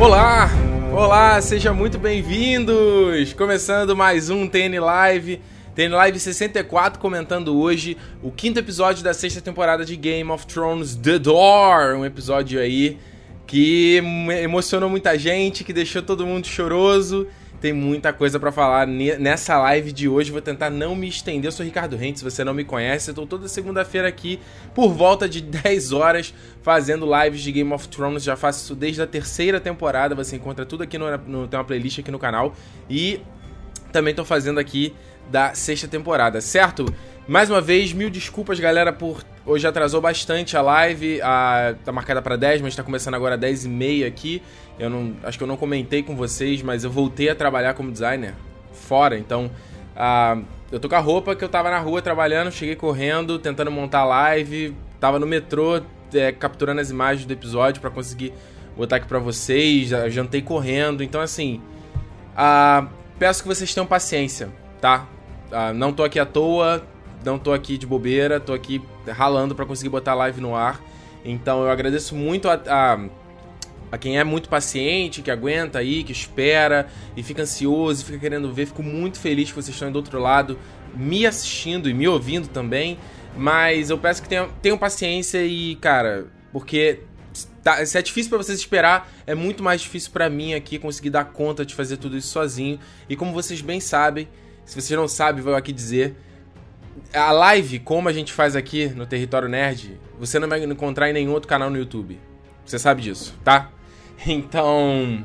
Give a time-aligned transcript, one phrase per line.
[0.00, 0.48] Olá!
[0.92, 3.32] Olá, sejam muito bem-vindos!
[3.32, 5.40] Começando mais um TN Live.
[5.74, 10.94] TN Live 64 comentando hoje o quinto episódio da sexta temporada de Game of Thrones
[10.94, 11.96] The Door.
[11.96, 12.96] Um episódio aí
[13.44, 14.00] que
[14.40, 17.26] emocionou muita gente, que deixou todo mundo choroso.
[17.60, 20.30] Tem muita coisa para falar nessa live de hoje.
[20.30, 21.48] Vou tentar não me estender.
[21.48, 24.38] Eu sou Ricardo Rente, se você não me conhece, eu tô toda segunda-feira aqui
[24.74, 26.32] por volta de 10 horas
[26.62, 28.22] fazendo lives de Game of Thrones.
[28.22, 30.14] Já faço isso desde a terceira temporada.
[30.14, 32.54] Você encontra tudo aqui no, no tem uma playlist aqui no canal
[32.88, 33.20] e
[33.92, 34.94] também tô fazendo aqui
[35.30, 36.86] da sexta temporada, certo?
[37.28, 41.20] Mais uma vez, mil desculpas, galera, por hoje atrasou bastante a live.
[41.20, 44.42] A, tá marcada para 10, mas tá começando agora 10 e meia aqui.
[44.78, 47.92] Eu não, acho que eu não comentei com vocês, mas eu voltei a trabalhar como
[47.92, 48.32] designer
[48.72, 49.50] fora, então
[49.94, 50.42] uh,
[50.72, 54.04] eu tô com a roupa que eu tava na rua trabalhando, cheguei correndo, tentando montar
[54.06, 55.82] live, tava no metrô
[56.14, 58.32] é, capturando as imagens do episódio para conseguir
[58.74, 61.60] botar aqui para vocês, jantei correndo, então assim,
[63.18, 64.48] peço que vocês tenham paciência,
[64.80, 65.06] tá?
[65.50, 66.82] Uh, não tô aqui à toa,
[67.24, 70.80] não tô aqui de bobeira, tô aqui ralando para conseguir botar a live no ar.
[71.24, 73.08] Então eu agradeço muito a, a
[73.90, 78.52] a quem é muito paciente, que aguenta aí, que espera e fica ansioso, fica querendo
[78.52, 78.66] ver.
[78.66, 80.58] Fico muito feliz que vocês estão do outro lado
[80.94, 82.98] me assistindo e me ouvindo também.
[83.36, 87.00] Mas eu peço que tenham, tenham paciência e, cara, porque
[87.62, 91.10] tá, se é difícil para vocês esperar, é muito mais difícil para mim aqui conseguir
[91.10, 92.78] dar conta de fazer tudo isso sozinho.
[93.08, 94.28] E como vocês bem sabem,
[94.64, 96.16] se vocês não sabem, vou aqui dizer.
[97.12, 101.12] A live, como a gente faz aqui no Território Nerd, você não vai encontrar em
[101.12, 102.18] nenhum outro canal no YouTube.
[102.64, 103.70] Você sabe disso, tá?
[104.26, 105.24] Então,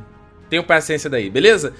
[0.51, 1.73] tenham paciência daí, beleza?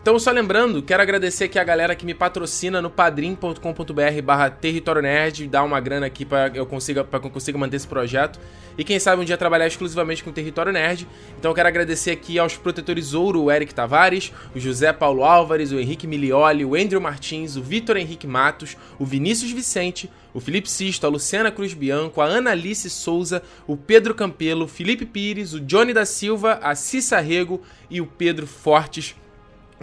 [0.00, 5.02] Então, só lembrando, quero agradecer aqui a galera que me patrocina no padrim.com.br barra Território
[5.02, 8.38] Nerd, dá uma grana aqui para eu consiga, pra que eu consiga manter esse projeto.
[8.76, 11.06] E quem sabe um dia trabalhar exclusivamente com o Território Nerd.
[11.38, 15.78] Então quero agradecer aqui aos protetores Ouro, o Eric Tavares, o José Paulo Álvares, o
[15.78, 21.06] Henrique Milioli, o Andrew Martins, o Vitor Henrique Matos, o Vinícius Vicente, o Felipe Sisto,
[21.06, 25.60] a Luciana Cruz Bianco, a Ana Alice Souza, o Pedro Campelo, o Felipe Pires, o
[25.60, 29.14] Johnny da Silva, a Cissa Rego e o Pedro Fortes.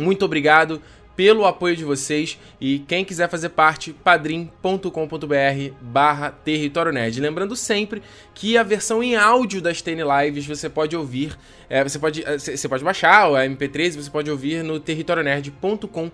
[0.02, 0.82] Muito obrigado
[1.16, 4.88] pelo apoio de vocês e quem quiser fazer parte, padrim.com.br
[5.80, 7.20] barra Território Nerd.
[7.20, 8.02] Lembrando sempre
[8.34, 11.38] que a versão em áudio das TN Lives você pode ouvir,
[11.70, 16.12] é, você, pode, é, você pode baixar o MP3 você pode ouvir no territorionerd.com.br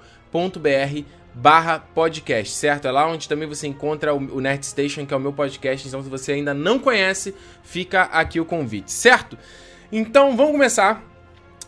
[1.33, 2.87] barra podcast, certo?
[2.87, 6.03] É lá onde também você encontra o Nerd Station, que é o meu podcast, então
[6.03, 9.37] se você ainda não conhece, fica aqui o convite, certo?
[9.91, 11.03] Então vamos começar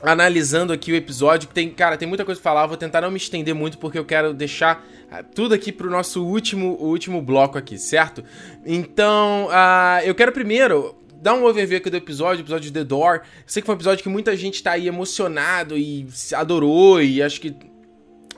[0.02, 3.18] analisando aqui o episódio, tem, cara, tem muita coisa pra falar, vou tentar não me
[3.18, 7.78] estender muito porque eu quero deixar ah, tudo aqui pro nosso último, último bloco aqui,
[7.78, 8.24] certo?
[8.66, 13.22] Então, uh, eu quero primeiro dar um overview aqui do episódio, episódio de The Door.
[13.46, 17.40] Sei que foi um episódio que muita gente tá aí emocionado e adorou e acho
[17.42, 17.56] que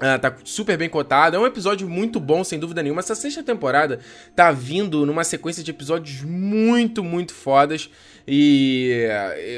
[0.01, 1.35] Uh, tá super bem cotado.
[1.35, 3.01] É um episódio muito bom, sem dúvida nenhuma.
[3.01, 3.99] Essa sexta temporada
[4.35, 7.87] tá vindo numa sequência de episódios muito, muito fodas.
[8.27, 9.05] E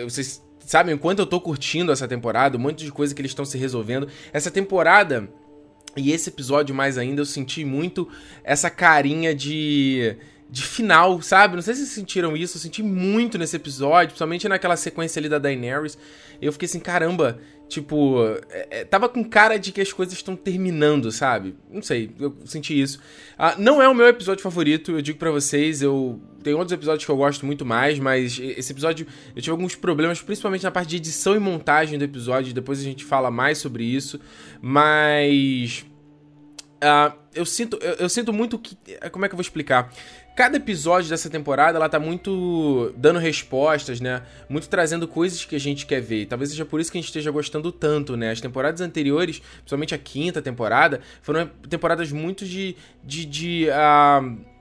[0.03, 3.46] vocês Sabe, enquanto eu tô curtindo essa temporada, um monte de coisa que eles estão
[3.46, 4.07] se resolvendo.
[4.31, 5.29] Essa temporada
[5.96, 8.07] e esse episódio mais ainda, eu senti muito
[8.44, 10.18] essa carinha de
[10.53, 11.56] de final, sabe?
[11.56, 15.28] Não sei se vocês sentiram isso, eu senti muito nesse episódio, principalmente naquela sequência ali
[15.28, 15.97] da Daenerys.
[16.40, 18.19] Eu fiquei assim, caramba, tipo,
[18.51, 21.56] é, é, tava com cara de que as coisas estão terminando, sabe?
[21.72, 23.00] Não sei, eu senti isso.
[23.35, 27.05] Ah, não é o meu episódio favorito, eu digo para vocês, eu tem outros episódios
[27.05, 30.89] que eu gosto muito mais, mas esse episódio eu tive alguns problemas, principalmente na parte
[30.89, 34.19] de edição e montagem do episódio, depois a gente fala mais sobre isso,
[34.61, 35.85] mas
[36.83, 38.77] Uh, eu sinto eu, eu, sinto muito que
[39.09, 39.89] como é que eu vou explicar
[40.35, 44.21] cada episódio dessa temporada ela tá muito dando respostas, né?
[44.49, 46.25] Muito trazendo coisas que a gente quer ver.
[46.25, 48.31] Talvez seja por isso que a gente esteja gostando tanto, né?
[48.31, 52.75] As temporadas anteriores, principalmente a quinta temporada, foram temporadas muito de.
[53.03, 53.25] de.
[53.25, 54.52] de, uh,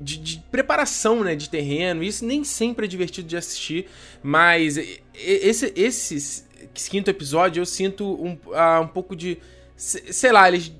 [0.00, 1.34] de, de preparação, né?
[1.34, 2.02] De terreno.
[2.02, 3.86] Isso nem sempre é divertido de assistir,
[4.22, 4.78] mas
[5.14, 6.44] esse, esse
[6.90, 9.38] quinto episódio eu sinto um, uh, um pouco de.
[9.76, 10.72] Sei lá, eles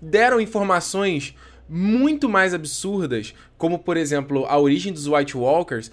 [0.00, 1.34] deram informações
[1.68, 5.90] muito mais absurdas, como por exemplo a origem dos White Walkers,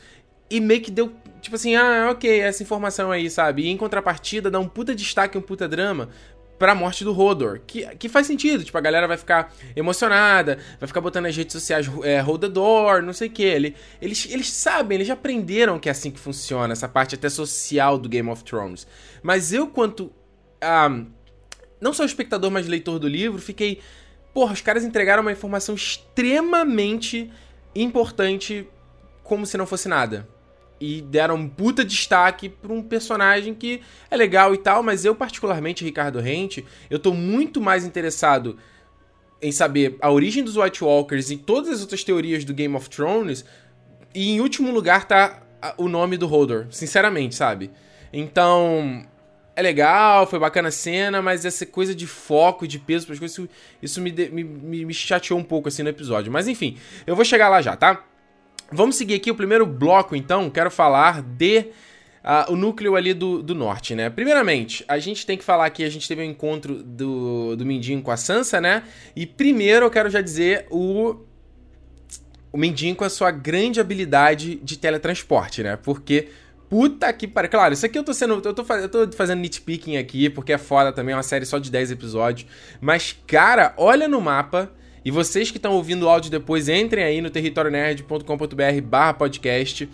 [0.50, 1.12] e meio que deu
[1.42, 3.64] tipo assim, ah, ok, essa informação aí, sabe?
[3.64, 6.10] E em contrapartida dá um puta destaque, um puta drama
[6.58, 10.88] pra morte do Rodor, que, que faz sentido, tipo, a galera vai ficar emocionada, vai
[10.88, 12.24] ficar botando nas redes sociais é,
[13.04, 16.20] não sei o que, Ele, eles, eles sabem, eles já aprenderam que é assim que
[16.20, 18.88] funciona, essa parte até social do Game of Thrones.
[19.22, 20.12] Mas eu, quanto
[20.62, 20.90] a...
[21.82, 23.82] não só espectador, mas leitor do livro, fiquei
[24.34, 27.32] Porra, os caras entregaram uma informação extremamente
[27.76, 28.68] importante
[29.24, 30.28] como se não fosse nada.
[30.84, 33.80] E deram um puta destaque pra um personagem que
[34.12, 38.58] é legal e tal, mas eu, particularmente, Ricardo Rente, eu tô muito mais interessado
[39.42, 42.90] em saber a origem dos White Walkers e todas as outras teorias do Game of
[42.90, 43.46] Thrones.
[44.14, 45.42] E em último lugar tá
[45.78, 47.72] o nome do Hodor, sinceramente, sabe?
[48.12, 49.06] Então,
[49.56, 53.20] é legal, foi bacana a cena, mas essa coisa de foco, de peso para as
[53.20, 53.50] coisas, isso,
[53.82, 54.44] isso me, me,
[54.86, 56.30] me, chateou um pouco assim no episódio.
[56.30, 56.78] Mas enfim,
[57.08, 58.04] eu vou chegar lá já, tá?
[58.72, 60.50] Vamos seguir aqui o primeiro bloco, então.
[60.50, 61.68] Quero falar de
[62.24, 64.10] uh, o núcleo ali do, do norte, né?
[64.10, 68.02] Primeiramente, a gente tem que falar que a gente teve um encontro do, do Mindinho
[68.02, 68.84] com a Sansa, né?
[69.16, 71.16] E primeiro eu quero já dizer o.
[72.52, 75.76] O Mindinho com a sua grande habilidade de teletransporte, né?
[75.76, 76.30] Porque
[76.74, 77.52] Puta que pariu.
[77.52, 78.42] Claro, isso aqui eu tô sendo.
[78.44, 81.60] Eu tô, eu tô fazendo nitpicking aqui, porque é foda também, é uma série só
[81.60, 82.50] de 10 episódios.
[82.82, 84.72] Mas, cara, olha no mapa.
[85.06, 89.90] E vocês que estão ouvindo o áudio depois, entrem aí no territorionerd.com.br barra podcast.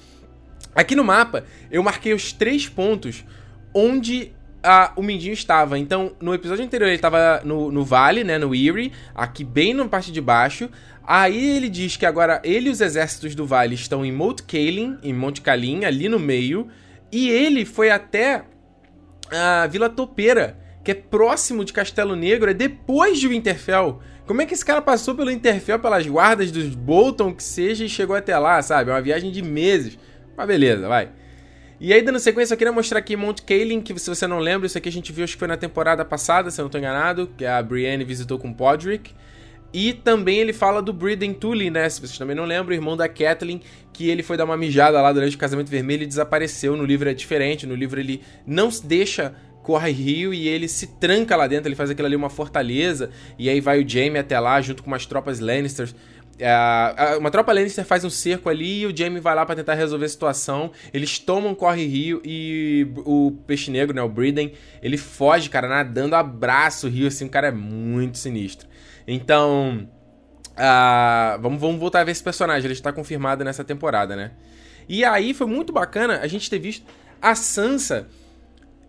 [0.75, 3.25] Aqui no mapa, eu marquei os três pontos
[3.73, 4.31] onde
[4.63, 5.79] a, o Mindinho estava.
[5.79, 8.37] Então, no episódio anterior, ele estava no, no vale, né?
[8.37, 10.69] No Erie, aqui bem na parte de baixo.
[11.11, 14.95] Aí ele diz que agora ele e os exércitos do Vale estão em Mount Kaelin,
[15.01, 16.67] em Monte Calim, ali no meio.
[17.11, 18.43] E ele foi até
[19.31, 23.99] a Vila Topeira, que é próximo de Castelo Negro, é depois de Winterfell.
[24.29, 27.89] Como é que esse cara passou pelo Winterfell, pelas guardas dos Bolton, que seja, e
[27.89, 28.91] chegou até lá, sabe?
[28.91, 29.97] É uma viagem de meses.
[30.37, 31.09] Mas beleza, vai.
[31.79, 34.67] E aí, dando sequência, eu queria mostrar aqui Mount Kaelin, que se você não lembra,
[34.67, 36.77] isso aqui a gente viu, acho que foi na temporada passada, se eu não estou
[36.77, 39.15] enganado, que a Brienne visitou com Podrick.
[39.73, 41.89] E também ele fala do Briden Tully, né?
[41.89, 45.01] Se vocês também não lembram, o irmão da Kathleen, que ele foi dar uma mijada
[45.01, 46.77] lá durante o casamento vermelho e desapareceu.
[46.77, 49.33] No livro é diferente, no livro ele não deixa
[49.69, 53.47] corre rio e ele se tranca lá dentro, ele faz aquilo ali uma fortaleza, e
[53.47, 55.93] aí vai o Jaime até lá junto com umas tropas Lannisters.
[56.39, 59.75] É, uma tropa Lannister faz um cerco ali e o Jaime vai lá para tentar
[59.75, 60.71] resolver a situação.
[60.91, 66.15] Eles tomam Corre Rio e o Peixe Negro, né, o Briden, ele foge, cara, nadando,
[66.15, 68.67] abraça o rio, assim, o cara é muito sinistro.
[69.07, 69.87] Então,
[70.53, 72.65] uh, vamos, vamos voltar a ver esse personagem.
[72.65, 74.31] Ele está confirmado nessa temporada, né?
[74.87, 76.87] E aí foi muito bacana a gente ter visto
[77.21, 78.07] a Sansa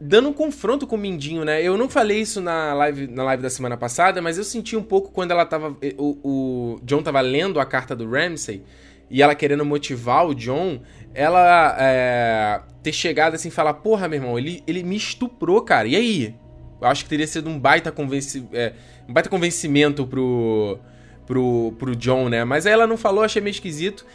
[0.00, 1.62] dando um confronto com o Mindinho, né?
[1.62, 4.82] Eu não falei isso na live, na live da semana passada, mas eu senti um
[4.82, 5.76] pouco quando ela tava.
[5.98, 8.62] O, o John tava lendo a carta do Ramsay
[9.10, 10.80] e ela querendo motivar o John,
[11.12, 15.86] ela é, ter chegado assim e falar: Porra, meu irmão, ele, ele me estuprou, cara.
[15.86, 16.34] E aí?
[16.80, 18.72] Eu acho que teria sido um baita, convenci é,
[19.06, 20.78] um baita convencimento pro,
[21.26, 22.42] pro, pro John, né?
[22.42, 24.06] Mas aí ela não falou, achei meio esquisito.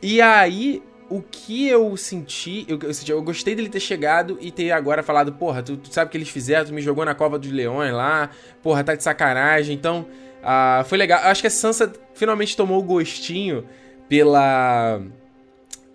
[0.00, 0.82] E aí,
[1.14, 5.00] o que eu senti, eu, eu, senti, eu gostei dele ter chegado e ter agora
[5.00, 7.52] falado, porra, tu, tu, sabe o que eles fizeram, tu me jogou na cova dos
[7.52, 8.30] leões lá,
[8.60, 9.76] porra, tá de sacanagem.
[9.76, 10.08] Então,
[10.42, 11.20] uh, foi legal.
[11.22, 13.64] Acho que a Sansa finalmente tomou o gostinho
[14.08, 15.00] pela.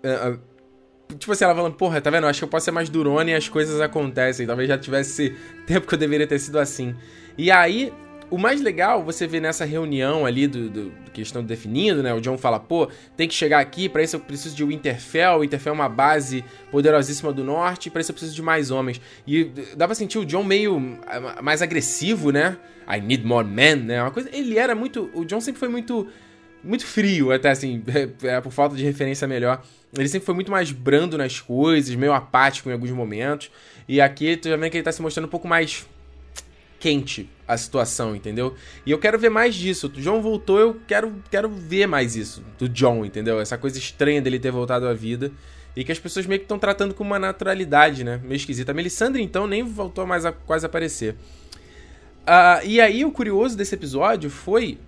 [0.02, 0.40] Uh,
[1.18, 2.26] tipo assim, ela falando, porra, tá vendo?
[2.26, 4.46] Acho que eu posso ser mais durona e as coisas acontecem.
[4.46, 5.36] Talvez já tivesse
[5.68, 6.96] tempo que eu deveria ter sido assim.
[7.36, 7.92] E aí,
[8.30, 12.14] o mais legal, você vê nessa reunião ali do, do, do, que estão definindo, né?
[12.14, 15.40] O John fala, pô, tem que chegar aqui, para isso eu preciso de Winterfell.
[15.40, 19.00] Winterfell é uma base poderosíssima do norte, para isso eu preciso de mais homens.
[19.26, 19.44] E
[19.76, 20.80] dá pra sentir o John meio
[21.42, 22.56] mais agressivo, né?
[22.88, 24.00] I need more men, né?
[24.00, 24.30] Uma coisa.
[24.32, 25.10] Ele era muito.
[25.12, 26.08] O John sempre foi muito
[26.62, 27.82] muito frio, até assim,
[28.22, 29.62] é, por falta de referência melhor.
[29.96, 33.50] Ele sempre foi muito mais brando nas coisas, meio apático em alguns momentos.
[33.88, 35.86] E aqui tu já vê que ele tá se mostrando um pouco mais
[36.80, 38.54] quente a situação, entendeu?
[38.86, 39.86] E eu quero ver mais disso.
[39.86, 43.38] O John voltou, eu quero, quero ver mais isso do John, entendeu?
[43.38, 45.30] Essa coisa estranha dele ter voltado à vida.
[45.76, 48.20] E que as pessoas meio que estão tratando com uma naturalidade, né?
[48.24, 48.72] Meio esquisita.
[48.72, 51.14] A Melisandre, então, nem voltou mais a quase aparecer.
[52.22, 54.78] Uh, e aí, o curioso desse episódio foi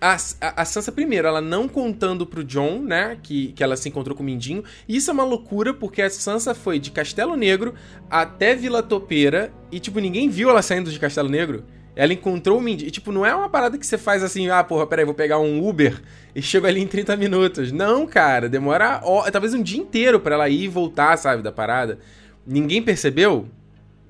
[0.00, 0.16] a,
[0.62, 4.22] a, Sansa, primeiro, ela não contando pro John, né, que, que ela se encontrou com
[4.22, 4.62] o Mindinho.
[4.88, 7.74] Isso é uma loucura, porque a Sansa foi de Castelo Negro
[8.10, 11.64] até Vila Topeira e, tipo, ninguém viu ela saindo de Castelo Negro.
[11.94, 12.88] Ela encontrou o Mindinho.
[12.88, 15.38] E, tipo, não é uma parada que você faz assim, ah, porra, peraí, vou pegar
[15.38, 16.00] um Uber
[16.34, 17.72] e chego ali em 30 minutos.
[17.72, 21.50] Não, cara, demora ó, talvez um dia inteiro para ela ir e voltar, sabe, da
[21.50, 21.98] parada.
[22.46, 23.48] Ninguém percebeu?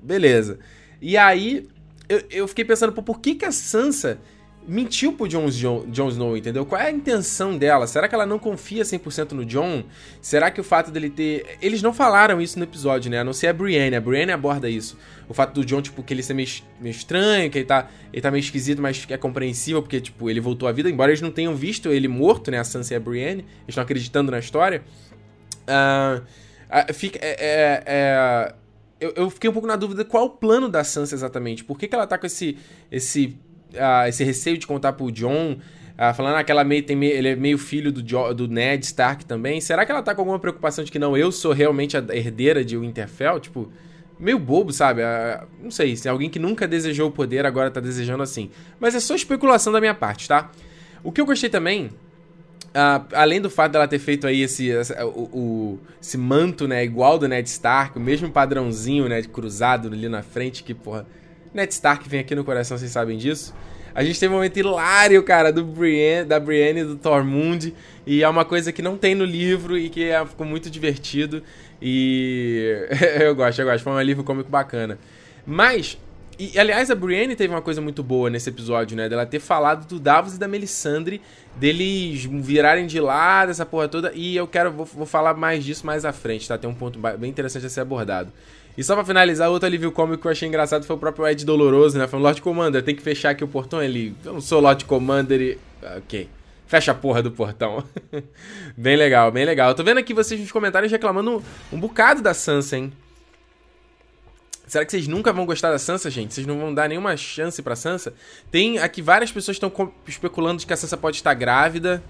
[0.03, 0.59] Beleza.
[1.01, 1.65] E aí,
[2.09, 4.19] eu, eu fiquei pensando, pô, por que que a Sansa
[4.67, 6.65] mentiu pro Jon, Jon, Snow, entendeu?
[6.65, 7.87] Qual é a intenção dela?
[7.87, 9.83] Será que ela não confia 100% no Jon?
[10.21, 11.57] Será que o fato dele ter...
[11.61, 13.19] Eles não falaram isso no episódio, né?
[13.19, 13.95] A não ser a Brienne.
[13.95, 14.97] A Brienne aborda isso.
[15.29, 16.49] O fato do Jon, tipo, que ele ser meio,
[16.81, 20.41] meio estranho, que ele tá, ele tá meio esquisito, mas é compreensível, porque, tipo, ele
[20.41, 20.89] voltou à vida.
[20.89, 22.59] Embora eles não tenham visto ele morto, né?
[22.59, 23.41] A Sansa e a Brienne.
[23.41, 24.83] Eles estão acreditando na história.
[25.63, 27.19] Uh, fica...
[27.21, 28.53] É, é, é
[28.99, 31.63] eu, eu, fiquei um pouco na dúvida qual o plano da Sansa exatamente.
[31.63, 32.57] Por que, que ela tá com esse,
[32.91, 33.37] esse
[33.73, 37.13] uh, esse receio de contar pro John, uh, falando ah, que ela meio, tem meio,
[37.13, 39.61] ele é meio filho do, jo, do Ned Stark também.
[39.61, 42.63] Será que ela tá com alguma preocupação de que não, eu sou realmente a herdeira
[42.63, 43.39] de Winterfell?
[43.39, 43.71] Tipo,
[44.19, 45.01] meio bobo, sabe?
[45.01, 48.49] Uh, não sei, se alguém que nunca desejou o poder agora tá desejando assim.
[48.79, 50.51] Mas é só especulação da minha parte, tá?
[51.03, 51.89] O que eu gostei também
[52.77, 56.83] Uh, além do fato dela ter feito aí esse, esse, o, o, esse manto, né,
[56.83, 61.07] igual do Ned Stark, o mesmo padrãozinho, né, cruzado ali na frente, que, porra,
[61.53, 63.53] Ned Stark vem aqui no coração, vocês sabem disso.
[63.97, 67.73] A gente teve um momento hilário, cara, do Brienne, da Brienne e do Tormund,
[68.05, 71.41] e é uma coisa que não tem no livro e que é, ficou muito divertido,
[71.81, 72.87] e
[73.19, 74.99] eu gosto, eu gosto, foi um livro cômico bacana.
[75.47, 75.97] Mas,
[76.37, 79.09] e, aliás, a Brienne teve uma coisa muito boa nesse episódio, né?
[79.09, 81.19] Dela ter falado do Davos e da Melisandre,
[81.55, 84.11] deles virarem de lado, essa porra toda.
[84.13, 86.55] E eu quero, vou, vou falar mais disso mais à frente, tá?
[86.55, 88.31] Tem um ponto bem interessante a ser abordado.
[88.77, 91.43] E só pra finalizar, outro alívio cômico que eu achei engraçado foi o próprio Ed
[91.43, 92.07] Doloroso, né?
[92.07, 93.81] Falando, Lord Commander, tem que fechar aqui o portão.
[93.81, 95.57] Ele, eu não sou Lord Commander e...
[95.97, 96.29] Ok.
[96.67, 97.83] Fecha a porra do portão.
[98.77, 99.69] bem legal, bem legal.
[99.69, 101.41] Eu tô vendo aqui vocês nos comentários reclamando
[101.71, 102.93] um bocado da Sansa, hein?
[104.67, 106.33] Será que vocês nunca vão gostar da Sansa, gente?
[106.33, 108.13] Vocês não vão dar nenhuma chance pra Sansa?
[108.51, 109.71] Tem aqui várias pessoas estão
[110.05, 112.03] especulando de que a Sansa pode estar grávida.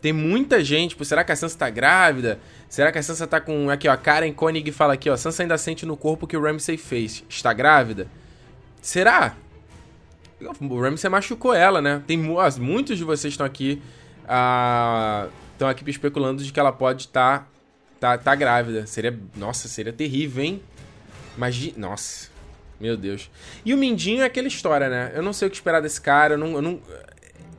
[0.00, 2.40] Tem muita gente, tipo, será que a Sansa tá grávida?
[2.68, 3.68] Será que a Sansa tá com.
[3.68, 5.16] Aqui, ó, a Karen Koenig fala aqui, ó.
[5.16, 7.24] Sansa ainda sente no corpo que o Ramsay fez.
[7.28, 8.06] Está grávida?
[8.80, 9.36] Será?
[10.60, 12.02] O Ramsay machucou ela, né?
[12.06, 13.82] Tem ó, muitos de vocês estão aqui.
[14.22, 17.50] Estão uh, aqui especulando de que ela pode estar.
[18.00, 18.86] Tá, tá, tá grávida.
[18.86, 19.18] Seria.
[19.36, 20.62] Nossa, seria terrível, hein?
[21.36, 21.74] Imagina.
[21.76, 22.30] Nossa.
[22.80, 23.30] Meu Deus.
[23.62, 25.12] E o Mindinho é aquela história, né?
[25.14, 26.34] Eu não sei o que esperar desse cara.
[26.34, 26.80] Eu não, eu não...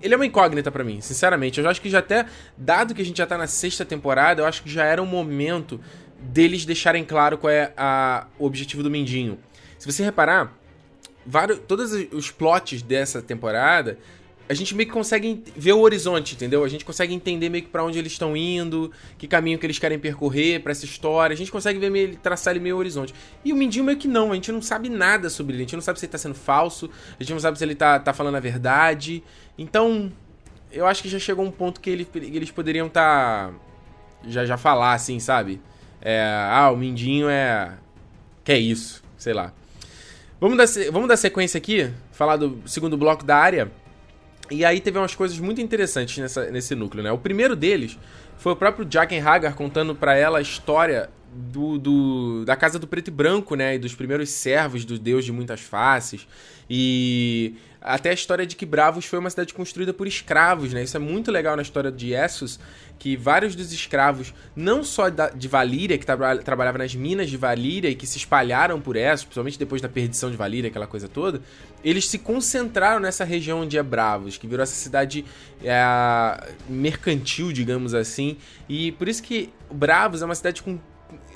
[0.01, 1.60] Ele é uma incógnita para mim, sinceramente.
[1.60, 2.25] Eu acho que já até,
[2.58, 5.05] dado que a gente já tá na sexta temporada, eu acho que já era um
[5.05, 5.79] momento
[6.20, 9.39] deles deixarem claro qual é a, o objetivo do Mindinho.
[9.77, 10.53] Se você reparar,
[11.25, 13.98] vários, todos os plots dessa temporada
[14.51, 16.62] a gente meio que consegue ver o horizonte, entendeu?
[16.65, 19.79] A gente consegue entender meio que pra onde eles estão indo, que caminho que eles
[19.79, 21.34] querem percorrer para essa história.
[21.34, 23.13] A gente consegue ver meio, traçar ali meio horizonte.
[23.46, 25.62] E o Mindinho meio que não, a gente não sabe nada sobre ele.
[25.62, 27.75] A gente não sabe se ele tá sendo falso, a gente não sabe se ele
[27.75, 29.24] tá, tá falando a verdade.
[29.58, 30.12] Então,
[30.70, 33.53] eu acho que já chegou um ponto que ele, eles poderiam tá.
[34.27, 35.62] Já, já falar assim, sabe?
[36.01, 37.72] É, ah, o Mindinho é.
[38.43, 39.53] Que é isso, sei lá.
[40.41, 43.72] Vamos dar, vamos dar sequência aqui, falar do segundo bloco da área.
[44.50, 47.12] E aí teve umas coisas muito interessantes nessa, nesse núcleo, né?
[47.12, 47.98] O primeiro deles
[48.38, 52.88] foi o próprio Jaqen Hagar contando para ela a história do, do, da Casa do
[52.88, 53.76] Preto e Branco, né?
[53.76, 56.28] E dos primeiros servos do Deus de muitas faces.
[56.70, 60.84] E até a história de que Bravos foi uma cidade construída por escravos, né?
[60.84, 62.60] Isso é muito legal na história de Essos,
[63.00, 67.90] que vários dos escravos, não só de Valíria, que tra trabalhavam nas minas de Valíria
[67.90, 71.42] e que se espalharam por Essos, principalmente depois da perdição de Valíria, aquela coisa toda,
[71.84, 75.26] eles se concentraram nessa região onde é Bravos, que virou essa cidade
[75.64, 78.38] é, mercantil, digamos assim.
[78.70, 80.80] E por isso que Bravos é uma cidade com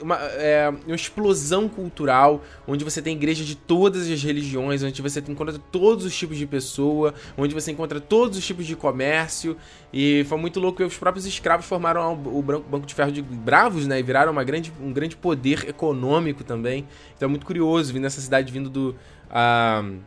[0.02, 5.20] uma, é, uma explosão cultural, onde você tem igreja de todas as religiões, onde você
[5.20, 9.58] encontra todos os tipos de pessoa, onde você encontra todos os tipos de comércio.
[9.94, 14.00] E foi muito louco os próprios escravos formaram o Banco de Ferro de Bravos, né?
[14.00, 16.88] E viraram uma grande, um grande poder econômico também.
[17.16, 18.96] Então é muito curioso vindo essa cidade vindo do.
[19.30, 19.98] Uh,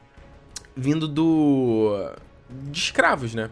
[0.77, 2.13] vindo do.
[2.71, 3.51] de escravos, né?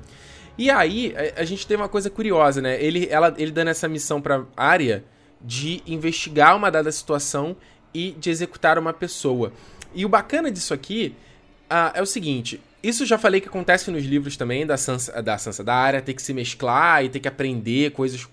[0.58, 2.82] E aí, a, a gente tem uma coisa curiosa, né?
[2.82, 5.04] Ele, ela, ele dando essa missão pra área
[5.40, 7.56] de investigar uma dada situação
[7.92, 9.52] e de executar uma pessoa.
[9.94, 11.14] E o bacana disso aqui
[11.70, 15.36] uh, é o seguinte: isso já falei que acontece nos livros também da Sansa, da
[15.38, 18.28] Sansa da área, ter que se mesclar e ter que aprender coisas uh,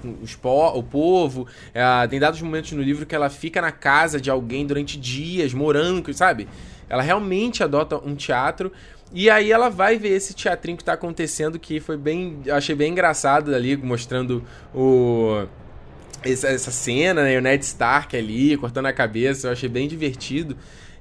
[0.00, 1.42] com os po o povo.
[1.42, 5.52] Uh, tem dados momentos no livro que ela fica na casa de alguém durante dias,
[5.52, 6.48] morando, sabe?
[6.88, 8.72] Ela realmente adota um teatro.
[9.12, 12.40] E aí ela vai ver esse teatrinho que tá acontecendo, que foi bem.
[12.44, 15.46] Eu achei bem engraçado ali, mostrando o
[16.22, 17.38] essa, essa cena, né?
[17.38, 20.56] O Ned Stark ali, cortando a cabeça, eu achei bem divertido.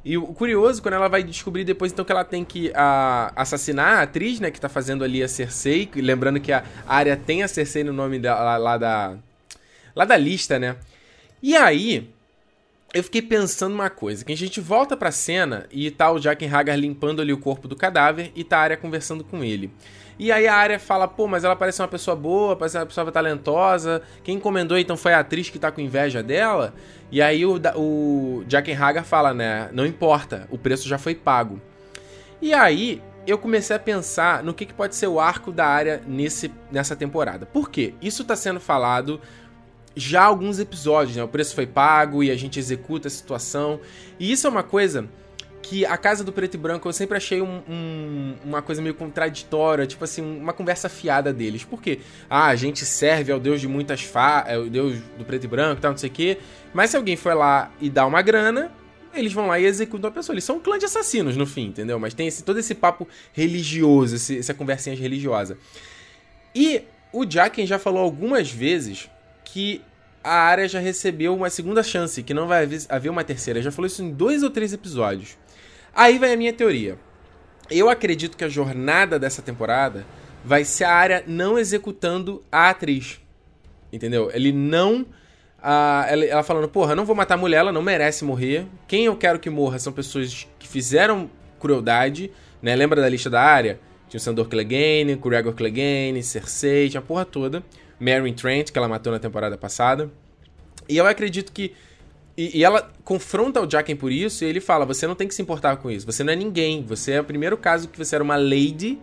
[0.05, 3.99] E o curioso, quando ela vai descobrir depois, então, que ela tem que a, assassinar
[3.99, 7.47] a atriz, né, que tá fazendo ali a Cersei, lembrando que a área tem a
[7.47, 9.17] Cersei no nome dela, lá, lá da.
[9.95, 10.77] lá da lista, né?
[11.43, 12.09] E aí,
[12.93, 16.49] eu fiquei pensando uma coisa, que a gente volta pra cena e tá o Jaqen
[16.49, 19.69] Hagar limpando ali o corpo do cadáver e tá a área conversando com ele.
[20.19, 23.11] E aí a área fala, pô, mas ela parece uma pessoa boa, parece uma pessoa
[23.11, 24.01] talentosa.
[24.23, 26.73] Quem encomendou então foi a atriz que tá com inveja dela.
[27.11, 28.43] E aí o, o
[28.79, 29.69] Hagar fala, né?
[29.71, 31.61] Não importa, o preço já foi pago.
[32.41, 36.01] E aí eu comecei a pensar no que, que pode ser o arco da área
[36.07, 37.45] nesse, nessa temporada.
[37.45, 37.93] Por quê?
[38.01, 39.21] Isso tá sendo falado
[39.95, 41.23] já alguns episódios, né?
[41.23, 43.79] O preço foi pago e a gente executa a situação.
[44.19, 45.09] E isso é uma coisa
[45.69, 48.95] que a Casa do Preto e Branco eu sempre achei um, um, uma coisa meio
[48.95, 51.65] contraditória, tipo assim, uma conversa fiada deles.
[51.65, 51.99] Por quê?
[52.29, 54.45] Ah, a gente serve ao Deus de muitas fa...
[54.47, 56.37] é o Deus do Preto e Branco e tal, não sei o quê.
[56.73, 58.71] Mas se alguém for lá e dá uma grana,
[59.13, 60.33] eles vão lá e executam a pessoa.
[60.33, 61.99] Eles são um clã de assassinos, no fim, entendeu?
[61.99, 65.57] Mas tem esse, todo esse papo religioso, esse, essa conversinha religiosa.
[66.55, 69.09] E o Jacken já falou algumas vezes
[69.43, 69.81] que
[70.23, 73.61] a área já recebeu uma segunda chance, que não vai haver uma terceira.
[73.61, 75.37] Já falou isso em dois ou três episódios.
[75.97, 76.95] Aí vai a minha teoria.
[77.71, 80.05] Eu acredito que a jornada dessa temporada
[80.45, 83.19] vai ser a área não executando a atriz.
[83.91, 84.29] Entendeu?
[84.31, 85.07] Ele não.
[85.59, 88.67] Ela, ela, falando, porra, não vou matar a mulher, ela não merece morrer.
[88.87, 92.75] Quem eu quero que morra são pessoas que fizeram crueldade, né?
[92.75, 93.79] Lembra da lista da área?
[94.07, 97.63] Tinha o Sandor Clegane, Gregor Clegane, Cersei, tinha a porra toda.
[97.99, 100.11] Mary Trent, que ela matou na temporada passada.
[100.87, 101.73] E eu acredito que
[102.37, 105.33] e, e, ela confronta o Jaqen por isso e ele fala: você não tem que
[105.33, 106.05] se importar com isso.
[106.05, 106.83] Você não é ninguém.
[106.83, 108.99] Você é o primeiro caso que você era uma lady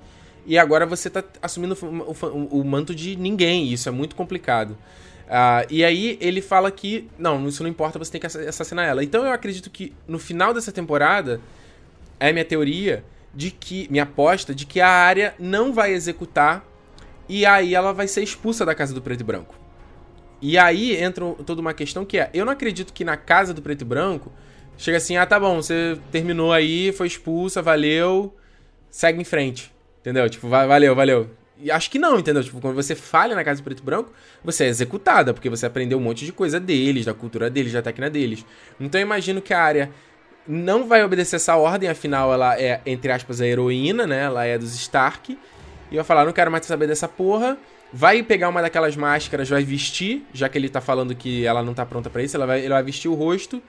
[0.46, 3.72] e agora você tá assumindo o, o, o manto de ninguém.
[3.72, 4.78] Isso é muito complicado.
[5.24, 9.02] Uh, e aí ele fala que, não, isso não importa, você tem que assassinar ela.
[9.02, 11.40] Então eu acredito que no final dessa temporada,
[12.20, 16.64] é minha teoria de que, minha aposta, de que a área não vai executar
[17.28, 19.63] e aí ela vai ser expulsa da casa do preto e branco.
[20.40, 23.62] E aí entra toda uma questão que é: eu não acredito que na casa do
[23.62, 24.32] preto e branco
[24.76, 28.34] chega assim, ah, tá bom, você terminou aí, foi expulsa, valeu,
[28.90, 29.72] segue em frente.
[30.00, 30.28] Entendeu?
[30.28, 31.30] Tipo, valeu, valeu.
[31.58, 32.42] E acho que não, entendeu?
[32.42, 34.12] Tipo, quando você falha na casa do preto e branco,
[34.42, 37.80] você é executada, porque você aprendeu um monte de coisa deles, da cultura deles, da
[37.80, 38.44] técnica deles.
[38.78, 39.90] Então eu imagino que a área
[40.46, 44.24] não vai obedecer essa ordem, afinal ela é, entre aspas, a heroína, né?
[44.24, 45.38] Ela é dos Stark.
[45.90, 47.56] E vai falar, não quero mais saber dessa porra
[47.96, 51.72] vai pegar uma daquelas máscaras, vai vestir, já que ele tá falando que ela não
[51.72, 53.62] tá pronta para isso, ela vai, ele vai vestir o rosto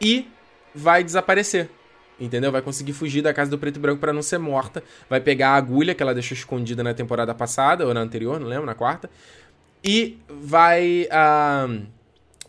[0.00, 0.26] e
[0.74, 1.70] vai desaparecer.
[2.18, 2.50] Entendeu?
[2.50, 4.82] Vai conseguir fugir da casa do preto e branco para não ser morta.
[5.08, 8.48] Vai pegar a agulha que ela deixou escondida na temporada passada, ou na anterior, não
[8.48, 9.08] lembro, na quarta.
[9.84, 11.80] E vai uh,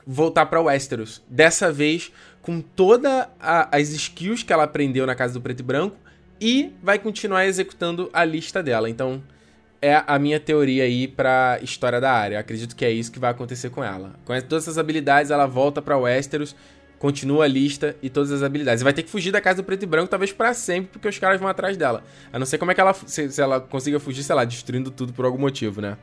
[0.05, 1.21] voltar para Westeros.
[1.29, 5.95] Dessa vez com todas as skills que ela aprendeu na casa do preto e branco.
[6.41, 8.89] E vai continuar executando a lista dela.
[8.89, 9.21] Então,
[9.81, 12.39] é a minha teoria aí pra história da área.
[12.39, 14.13] Acredito que é isso que vai acontecer com ela.
[14.23, 16.55] Com todas essas habilidades, ela volta pra Westeros,
[16.99, 18.81] continua a lista e todas as habilidades.
[18.81, 21.07] E vai ter que fugir da casa do preto e branco, talvez para sempre, porque
[21.07, 22.03] os caras vão atrás dela.
[22.31, 22.93] A não ser como é que ela.
[22.93, 25.97] Se, se ela consiga fugir, sei lá, destruindo tudo por algum motivo, né?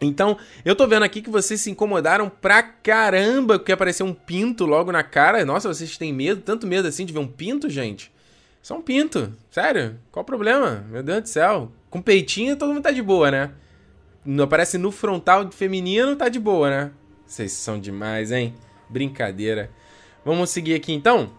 [0.00, 4.64] Então, eu tô vendo aqui que vocês se incomodaram pra caramba porque apareceu um pinto
[4.64, 5.44] logo na cara.
[5.44, 8.10] Nossa, vocês têm medo, tanto medo assim de ver um pinto, gente?
[8.68, 9.32] É um pinto.
[9.50, 9.98] Sério?
[10.10, 10.84] Qual o problema?
[10.90, 11.70] Meu Deus do céu.
[11.94, 13.52] Com peitinho todo mundo tá de boa, né?
[14.24, 16.90] Não aparece no frontal feminino, tá de boa, né?
[17.24, 18.52] Vocês são demais, hein?
[18.88, 19.70] Brincadeira.
[20.24, 21.30] Vamos seguir aqui então.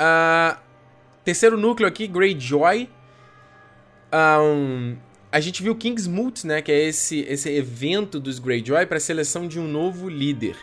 [0.00, 0.56] Uh,
[1.24, 2.88] terceiro núcleo aqui, Greyjoy.
[4.14, 4.96] Um,
[5.32, 6.62] a gente viu King's Moot, né?
[6.62, 10.56] Que é esse, esse evento dos Greyjoy para seleção de um novo líder.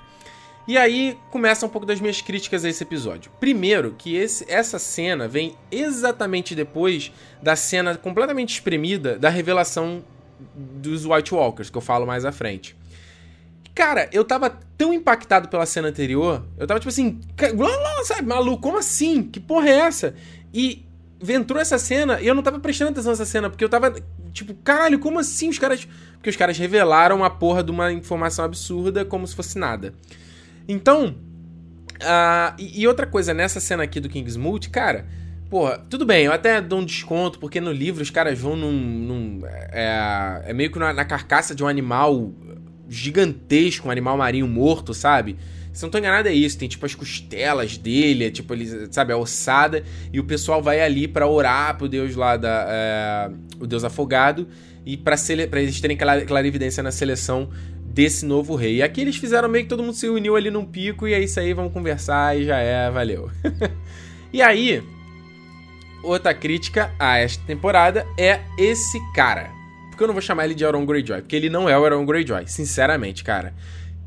[0.67, 3.31] E aí começa um pouco das minhas críticas a esse episódio.
[3.39, 10.03] Primeiro, que esse, essa cena vem exatamente depois da cena completamente espremida da revelação
[10.55, 12.75] dos White Walkers, que eu falo mais à frente.
[13.75, 17.19] Cara, eu tava tão impactado pela cena anterior, eu tava tipo assim,
[18.03, 19.23] sabe, maluco, como assim?
[19.23, 20.15] Que porra é essa?
[20.53, 20.85] E
[21.27, 23.95] entrou essa cena e eu não tava prestando atenção nessa cena, porque eu tava
[24.31, 25.87] tipo, caralho, como assim os caras.
[26.13, 29.93] Porque os caras revelaram a porra de uma informação absurda como se fosse nada.
[30.67, 31.15] Então,
[32.01, 35.05] uh, e, e, outra coisa, nessa cena aqui do Kingsmoot, cara,
[35.49, 38.71] porra, tudo bem, eu até dou um desconto, porque no livro os caras vão num.
[38.71, 42.31] num é, é, meio que na, na, carcaça de um animal
[42.87, 45.37] gigantesco, um animal marinho morto, sabe?
[45.71, 46.57] Se não tô enganado, é isso.
[46.57, 50.81] Tem tipo as costelas dele, é, tipo, ele, sabe, a ossada, e o pessoal vai
[50.81, 52.65] ali para orar pro deus lá da.
[52.69, 54.47] É, o deus afogado,
[54.85, 55.15] e pra
[55.53, 57.49] eles terem clarividência na seleção
[57.93, 58.77] desse novo rei.
[58.77, 61.19] E aqui eles fizeram meio que todo mundo se uniu ali num pico e é
[61.19, 63.29] isso aí, vamos conversar e já é, valeu.
[64.33, 64.81] e aí,
[66.01, 69.51] outra crítica a esta temporada é esse cara.
[69.89, 72.03] Porque eu não vou chamar ele de Aaron Greyjoy, porque ele não é o Aaron
[72.03, 73.53] Greyjoy, sinceramente, cara.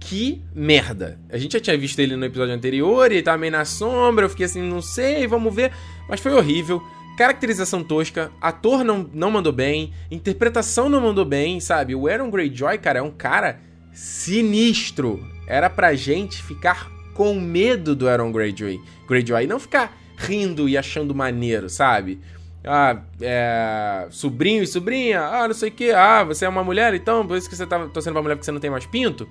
[0.00, 1.18] Que merda.
[1.30, 4.28] A gente já tinha visto ele no episódio anterior, ele tava meio na sombra, eu
[4.28, 5.70] fiquei assim, não sei, vamos ver.
[6.08, 6.82] Mas foi horrível.
[7.16, 11.94] Caracterização tosca, ator não, não mandou bem, interpretação não mandou bem, sabe?
[11.94, 13.60] O Aaron Greyjoy, cara, é um cara
[13.96, 15.26] sinistro.
[15.46, 18.78] Era pra gente ficar com medo do Aaron Greyjoy.
[19.08, 22.20] Greyjoy, não ficar rindo e achando maneiro, sabe?
[22.62, 24.06] Ah, é...
[24.10, 27.38] Sobrinho e sobrinha, ah, não sei o que, ah, você é uma mulher, então por
[27.38, 29.28] isso que você tá torcendo pra mulher porque você não tem mais pinto?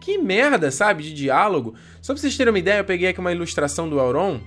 [0.00, 1.74] Que merda, sabe, de diálogo.
[2.00, 4.40] Só pra vocês terem uma ideia, eu peguei aqui uma ilustração do Auron.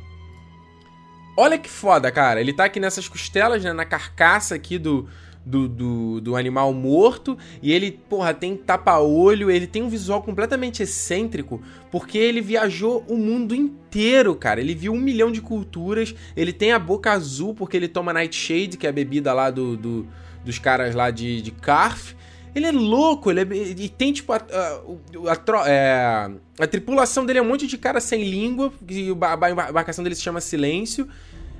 [1.38, 2.42] Olha que foda, cara.
[2.42, 3.72] Ele tá aqui nessas costelas, né?
[3.72, 5.08] Na carcaça aqui do,
[5.46, 7.38] do, do, do, animal morto.
[7.62, 9.52] E ele, porra, tem tapa-olho.
[9.52, 11.62] Ele tem um visual completamente excêntrico.
[11.92, 14.60] Porque ele viajou o mundo inteiro, cara.
[14.60, 16.16] Ele viu um milhão de culturas.
[16.36, 19.78] Ele tem a boca azul porque ele toma Nightshade, que é a bebida lá do,
[19.78, 20.08] do
[20.46, 22.14] dos caras lá de, de Carf.
[22.54, 27.40] Ele é louco, ele é, e tem tipo a, a, a, é, a, tripulação dele
[27.40, 31.06] é um monte de cara sem língua, e a embarcação dele se chama Silêncio.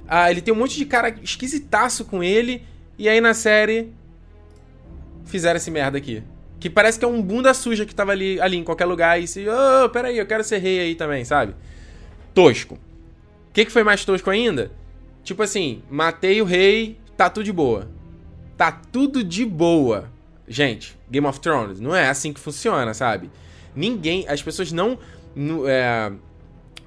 [0.08, 2.64] Ah, ele tem um monte de cara esquisitaço com ele,
[2.98, 3.94] e aí na série
[5.26, 6.24] fizeram esse merda aqui.
[6.60, 9.28] Que parece que é um bunda suja que tava ali, ali em qualquer lugar e
[9.28, 11.54] se, oh, peraí, eu quero ser rei aí também, sabe?
[12.34, 12.76] Tosco.
[12.76, 12.80] O
[13.54, 14.72] que, que foi mais tosco ainda?
[15.24, 17.90] Tipo assim, matei o rei, tá tudo de boa.
[18.58, 20.10] Tá tudo de boa.
[20.48, 23.30] Gente, Game of Thrones não é assim que funciona, sabe?
[23.76, 24.28] Ninguém.
[24.28, 24.98] As pessoas não.
[25.36, 26.12] No, é,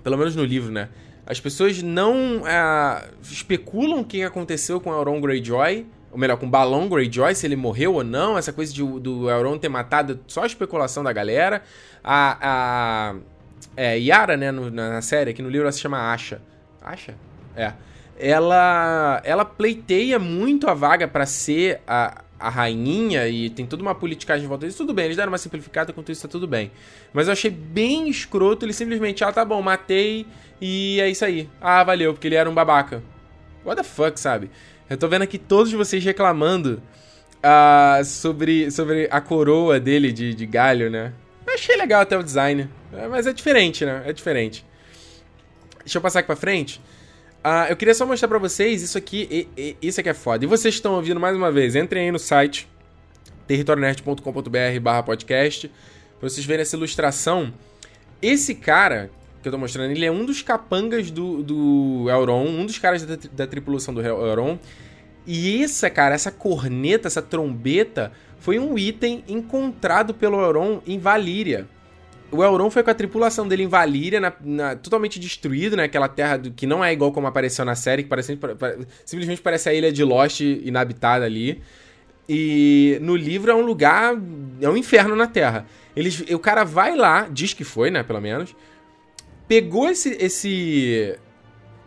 [0.03, 0.89] pelo menos no livro, né?
[1.27, 5.87] As pessoas não é, especulam o que aconteceu com Elrond Greyjoy.
[6.11, 8.39] Ou melhor, com Balon Greyjoy, se ele morreu ou não.
[8.39, 11.63] Essa coisa de, do Elrond ter matado, só a especulação da galera.
[12.03, 13.15] A, a
[13.77, 16.41] é, Yara, né, no, na série, aqui no livro ela se chama Asha.
[16.83, 17.15] Asha?
[17.55, 17.73] É.
[18.19, 23.95] Ela, ela pleiteia muito a vaga para ser a, a rainha e tem toda uma
[23.95, 26.71] politicagem em volta disso, tudo bem, eles deram uma simplificada, quanto isso tá tudo bem.
[27.13, 30.27] Mas eu achei bem escroto ele simplesmente, ah, tá bom, matei
[30.61, 31.49] e é isso aí.
[31.61, 33.03] Ah, valeu, porque ele era um babaca.
[33.65, 34.51] What the fuck, sabe?
[34.89, 36.83] Eu tô vendo aqui todos vocês reclamando
[37.39, 41.13] uh, sobre, sobre a coroa dele de, de galho, né?
[41.47, 44.03] Eu achei legal até o design, é, mas é diferente, né?
[44.07, 44.65] É diferente.
[45.81, 46.81] Deixa eu passar aqui pra frente.
[47.45, 50.45] Uh, eu queria só mostrar pra vocês isso aqui, e, e, isso aqui é foda.
[50.45, 52.69] E vocês estão ouvindo mais uma vez, entrem aí no site
[53.47, 55.69] territorionerd.com.br barra podcast
[56.19, 57.53] pra vocês verem essa ilustração.
[58.21, 59.11] Esse cara
[59.43, 63.05] que eu tô mostrando, ele é um dos capangas do, do Elron, um dos caras
[63.05, 64.59] da, da tripulação do Elron.
[65.27, 71.69] E essa, cara, essa corneta, essa trombeta, foi um item encontrado pelo Elron em Valíria
[72.31, 75.85] o Elrond foi com a tripulação dele em Valíria, na, na, totalmente destruído, né?
[75.85, 78.39] Aquela terra do, que não é igual como apareceu na série, que parece,
[79.05, 81.63] simplesmente parece a ilha de Lost inabitada ali.
[82.29, 84.15] E no livro é um lugar.
[84.61, 85.67] É um inferno na Terra.
[85.97, 88.03] Eles, o cara vai lá, diz que foi, né?
[88.03, 88.55] Pelo menos.
[89.49, 91.19] Pegou esse, esse,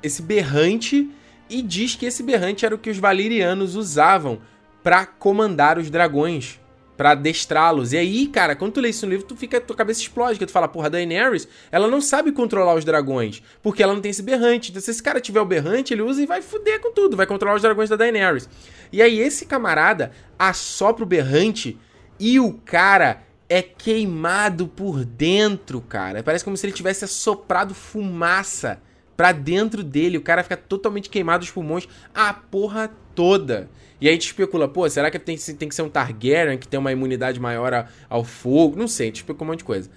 [0.02, 1.10] esse berrante
[1.50, 4.42] e diz que esse berrante era o que os valirianos usavam
[4.84, 6.60] para comandar os dragões
[7.02, 7.94] para adestrá-los.
[7.94, 10.46] E aí, cara, quando tu lê isso no livro, tu fica, tua cabeça explode, que
[10.46, 14.22] tu fala, porra, Daenerys, ela não sabe controlar os dragões, porque ela não tem esse
[14.22, 14.70] berrante.
[14.70, 17.26] Então, se esse cara tiver o berrante, ele usa e vai fuder com tudo, vai
[17.26, 18.48] controlar os dragões da Daenerys.
[18.92, 21.76] E aí, esse camarada assopra o berrante
[22.20, 26.24] e o cara é queimado por dentro, cara.
[26.24, 28.82] Parece como se ele tivesse assoprado fumaça
[29.18, 30.18] pra dentro dele.
[30.18, 31.86] O cara fica totalmente queimado os pulmões,
[32.16, 33.70] a porra toda.
[34.00, 36.66] E aí a gente especula, pô, será que tem, tem que ser um Targaryen que
[36.66, 38.78] tem uma imunidade maior a, ao fogo?
[38.78, 39.90] Não sei, a gente especula um monte de coisa.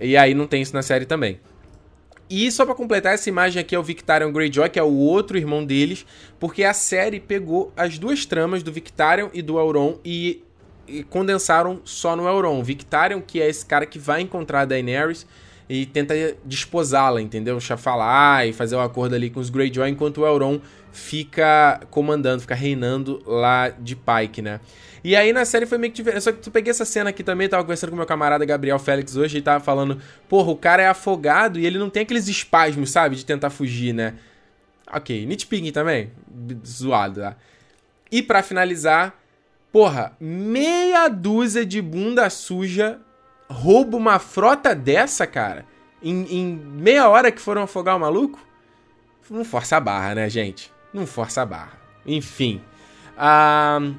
[0.00, 1.38] E aí não tem isso na série também.
[2.28, 5.38] E só para completar, essa imagem aqui é o Victarion Greyjoy, que é o outro
[5.38, 6.04] irmão deles,
[6.40, 10.42] porque a série pegou as duas tramas do Victarion e do Elrond e,
[10.90, 12.62] e condensaram só no Elrond.
[12.64, 15.26] Victarion, que é esse cara que vai encontrar a Daenerys
[15.68, 17.60] e tenta desposá-la, entendeu?
[17.60, 20.60] Chafalar e fazer o um acordo ali com os Greyjoy, enquanto o Elrond
[20.92, 24.60] fica comandando, fica reinando lá de Pike, né?
[25.02, 26.22] E aí na série foi meio que diferente.
[26.22, 29.16] Só que tu peguei essa cena aqui também, tava conversando com meu camarada Gabriel Félix
[29.16, 32.90] hoje e tava falando, porra, o cara é afogado e ele não tem aqueles espasmos,
[32.90, 33.16] sabe?
[33.16, 34.14] De tentar fugir, né?
[34.92, 36.10] Ok, nitpicking também.
[36.66, 37.36] Zoado, tá?
[38.10, 39.14] E para finalizar,
[39.72, 43.00] porra, meia dúzia de bunda suja
[43.48, 45.66] rouba uma frota dessa, cara?
[46.02, 48.38] Em, em meia hora que foram afogar o maluco?
[49.28, 50.72] Não força a barra, né, gente?
[50.92, 51.78] Não força a barra.
[52.04, 52.60] Enfim.
[53.16, 53.94] Uh,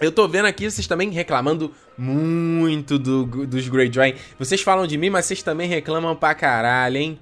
[0.00, 4.16] eu tô vendo aqui vocês também reclamando muito do, dos Greyjoy.
[4.38, 7.20] Vocês falam de mim, mas vocês também reclamam pra caralho, hein?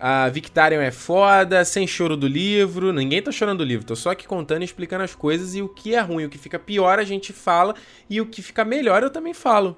[0.00, 2.92] A Victarion é foda, sem choro do livro.
[2.92, 5.56] Ninguém tá chorando do livro, tô só aqui contando e explicando as coisas.
[5.56, 7.74] E o que é ruim, o que fica pior a gente fala.
[8.08, 9.76] E o que fica melhor eu também falo.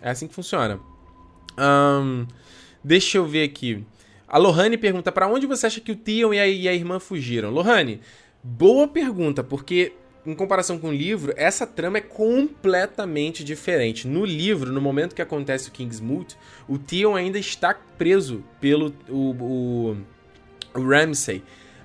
[0.00, 0.78] É assim que funciona.
[1.58, 2.26] Um,
[2.84, 3.84] deixa eu ver aqui.
[4.28, 7.00] A Lohane pergunta: para onde você acha que o Tion e a, e a irmã
[7.00, 7.50] fugiram?
[7.50, 8.00] Lohane,
[8.42, 9.92] boa pergunta, porque
[10.26, 14.06] em comparação com o livro, essa trama é completamente diferente.
[14.06, 16.36] No livro, no momento que acontece o Kingsmoot,
[16.68, 19.96] o Tion ainda está preso pelo o, o,
[20.74, 21.42] o Ramsay.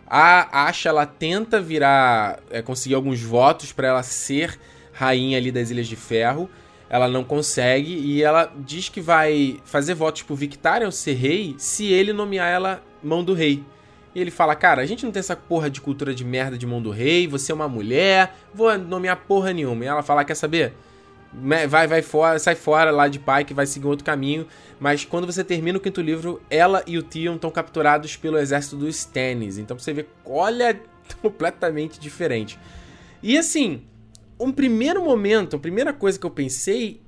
[0.07, 4.59] A Asha ela tenta virar, é, conseguir alguns votos para ela ser
[4.91, 6.49] rainha ali das Ilhas de Ferro
[6.91, 11.85] ela não consegue e ela diz que vai fazer votos pro Victarion ser rei se
[11.85, 13.63] ele nomear ela mão do rei.
[14.13, 16.67] E ele fala, cara, a gente não tem essa porra de cultura de merda de
[16.67, 19.85] mão do rei, você é uma mulher, vou nomear porra nenhuma.
[19.85, 20.73] E ela fala, quer saber?
[21.33, 24.45] Vai, vai fora, sai fora lá de pai que vai seguir outro caminho.
[24.79, 28.75] Mas quando você termina o quinto livro, ela e o Tion estão capturados pelo exército
[28.75, 29.57] dos Stannis.
[29.57, 30.77] Então você vê, olha,
[31.21, 32.59] completamente diferente.
[33.23, 33.83] E assim,
[34.37, 37.01] um primeiro momento, a primeira coisa que eu pensei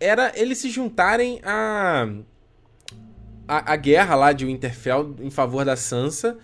[0.00, 2.08] era eles se juntarem a
[3.48, 6.36] a, a guerra lá de Winterfell em favor da Sansa.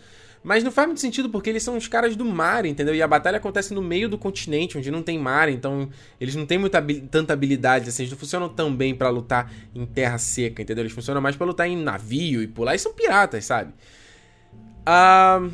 [0.42, 2.94] Mas não faz muito sentido porque eles são os caras do mar, entendeu?
[2.94, 5.88] E a batalha acontece no meio do continente, onde não tem mar, então
[6.20, 9.86] eles não têm muita, tanta habilidade, assim, eles não funcionam tão bem para lutar em
[9.86, 10.82] terra seca, entendeu?
[10.82, 13.72] Eles funcionam mais para lutar em navio e pular, e são piratas, sabe?
[14.84, 15.48] Ah.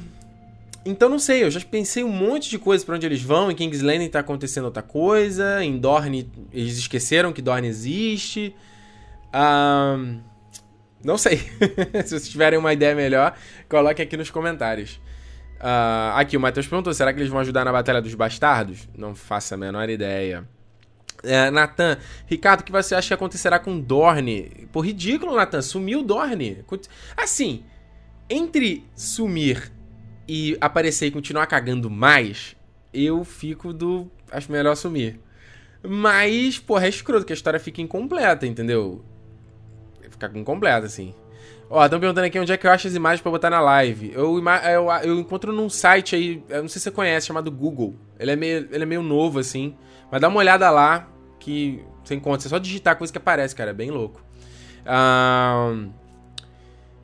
[0.85, 3.51] Então não sei, eu já pensei um monte de coisa para onde eles vão.
[3.51, 5.63] Em King's Landing tá acontecendo outra coisa.
[5.63, 8.55] Em Dorne, eles esqueceram que Dorne existe.
[9.33, 10.21] Um,
[11.03, 11.39] não sei.
[12.05, 13.37] Se vocês tiverem uma ideia melhor,
[13.69, 15.01] coloque aqui nos comentários.
[15.61, 18.89] Uh, aqui, o Matheus perguntou: será que eles vão ajudar na Batalha dos Bastardos?
[18.97, 20.49] Não faço a menor ideia.
[21.23, 24.69] É, Nathan, Ricardo, o que você acha que acontecerá com Dorne?
[24.73, 25.61] Pô, ridículo, Nathan.
[25.61, 26.65] Sumiu Dorne.
[27.17, 27.63] Assim,
[28.29, 29.71] entre sumir
[30.27, 32.57] e aparecer e continuar cagando mais,
[32.93, 34.11] eu fico do.
[34.31, 35.21] Acho melhor sumir.
[35.83, 39.05] Mas, porra, é escroto que a história fica incompleta, entendeu?
[40.29, 41.15] Fica incompleta, assim.
[41.69, 44.13] Ó, estão perguntando aqui onde é que eu acho as imagens para botar na live.
[44.13, 47.95] Eu, eu, eu, encontro num site aí, eu não sei se você conhece, chamado Google.
[48.19, 49.77] Ele é meio, ele é meio novo, assim.
[50.11, 52.47] Mas dá uma olhada lá que você encontra.
[52.47, 53.71] É só digitar coisa que aparece, cara.
[53.71, 54.21] É bem louco.
[54.85, 55.93] Um,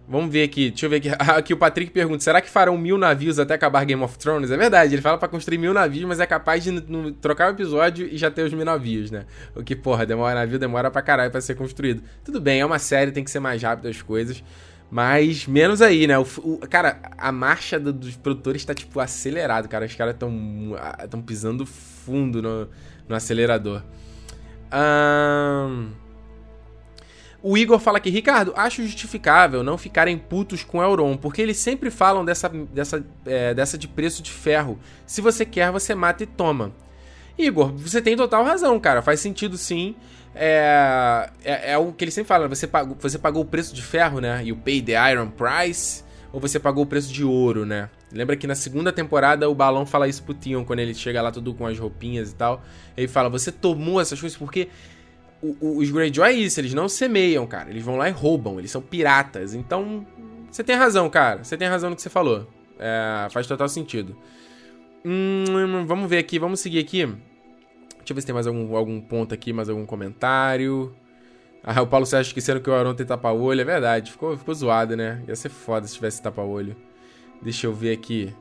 [0.09, 1.09] Vamos ver aqui, deixa eu ver aqui.
[1.19, 4.51] Aqui o Patrick pergunta: será que farão mil navios até acabar Game of Thrones?
[4.51, 6.81] É verdade, ele fala para construir mil navios, mas é capaz de
[7.21, 9.27] trocar o episódio e já ter os mil navios, né?
[9.55, 12.03] O que, porra, demora navio, demora pra caralho pra ser construído.
[12.25, 14.45] Tudo bem, é uma série, tem que ser mais rápido as coisas.
[14.89, 16.17] Mas menos aí, né?
[16.17, 19.85] O, o, cara, a marcha do, dos produtores tá, tipo, acelerado, cara.
[19.85, 20.33] Os caras tão,
[21.11, 22.69] tão pisando fundo no,
[23.09, 23.83] no acelerador.
[24.71, 25.89] Ahn.
[26.03, 26.06] Um...
[27.49, 31.93] O Igor fala aqui, Ricardo, acho justificável não ficarem putos com Elron, porque eles sempre
[31.93, 34.77] falam dessa, dessa, é, dessa de preço de ferro.
[35.07, 36.73] Se você quer, você mata e toma.
[37.39, 39.01] Igor, você tem total razão, cara.
[39.01, 39.95] Faz sentido sim.
[40.35, 43.81] É, é, é o que ele sempre fala, você pagou, você pagou o preço de
[43.81, 44.45] ferro, né?
[44.45, 47.89] You pay the iron price, ou você pagou o preço de ouro, né?
[48.13, 51.31] Lembra que na segunda temporada o Balão fala isso pro Tion, quando ele chega lá
[51.31, 52.61] tudo com as roupinhas e tal.
[52.97, 54.69] Ele fala, você tomou essas coisas porque
[55.61, 57.71] o, os Greyjoy é isso, eles não semeiam, cara.
[57.71, 59.55] Eles vão lá e roubam, eles são piratas.
[59.55, 60.07] Então,
[60.51, 61.45] você tem razão, cara.
[61.45, 62.47] Você tem razão no que você falou.
[62.79, 64.17] É, faz total sentido.
[65.05, 67.07] Hum, vamos ver aqui, vamos seguir aqui.
[67.07, 70.95] Deixa eu ver se tem mais algum, algum ponto aqui, mais algum comentário.
[71.63, 73.61] Ah, o Paulo Sérgio esquecendo que o Aron tem tapa-olho.
[73.61, 75.23] É verdade, ficou, ficou zoado, né?
[75.27, 76.77] Ia ser foda se tivesse tapa-olho.
[77.43, 78.33] Deixa eu ver aqui.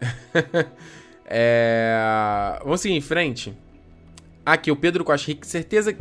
[1.26, 2.58] é...
[2.64, 3.54] Vamos seguir em frente.
[4.44, 5.96] Aqui, o Pedro Costa Rick, certeza,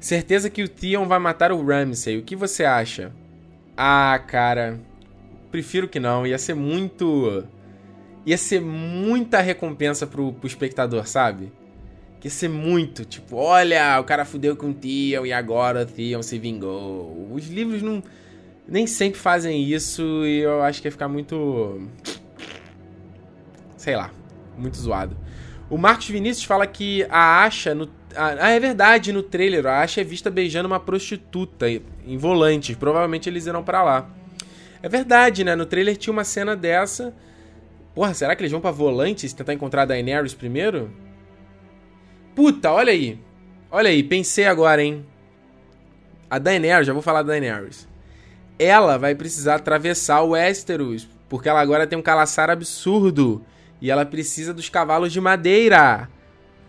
[0.00, 2.18] certeza que o Theon vai matar o Ramsay.
[2.18, 3.12] O que você acha?
[3.76, 4.80] Ah, cara,
[5.50, 6.26] prefiro que não.
[6.26, 7.44] Ia ser muito.
[8.26, 11.52] Ia ser muita recompensa pro, pro espectador, sabe?
[12.22, 16.22] Ia ser muito, tipo, olha, o cara fudeu com o Theon e agora o Theon
[16.22, 17.28] se vingou.
[17.32, 18.02] Os livros não.
[18.68, 21.88] Nem sempre fazem isso e eu acho que ia ficar muito.
[23.76, 24.12] Sei lá,
[24.56, 25.16] muito zoado.
[25.68, 27.74] O Marcos Vinícius fala que a Asha.
[27.74, 32.74] No, ah, é verdade, no trailer, a Asha é vista beijando uma prostituta em volante.
[32.74, 34.10] Provavelmente eles irão para lá.
[34.82, 35.54] É verdade, né?
[35.54, 37.14] No trailer tinha uma cena dessa.
[37.94, 40.90] Porra, será que eles vão pra Volantes tentar encontrar a Daenerys primeiro?
[42.34, 43.18] Puta, olha aí.
[43.70, 45.04] Olha aí, pensei agora, hein?
[46.28, 47.86] A Daenerys, já vou falar da Daenerys.
[48.58, 53.44] Ela vai precisar atravessar o Westeros, porque ela agora tem um calaçar absurdo.
[53.80, 56.08] E ela precisa dos cavalos de madeira.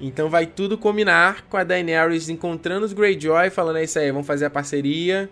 [0.01, 4.25] Então vai tudo combinar com a Daenerys encontrando os Greyjoy, falando é isso aí, vamos
[4.25, 5.29] fazer a parceria,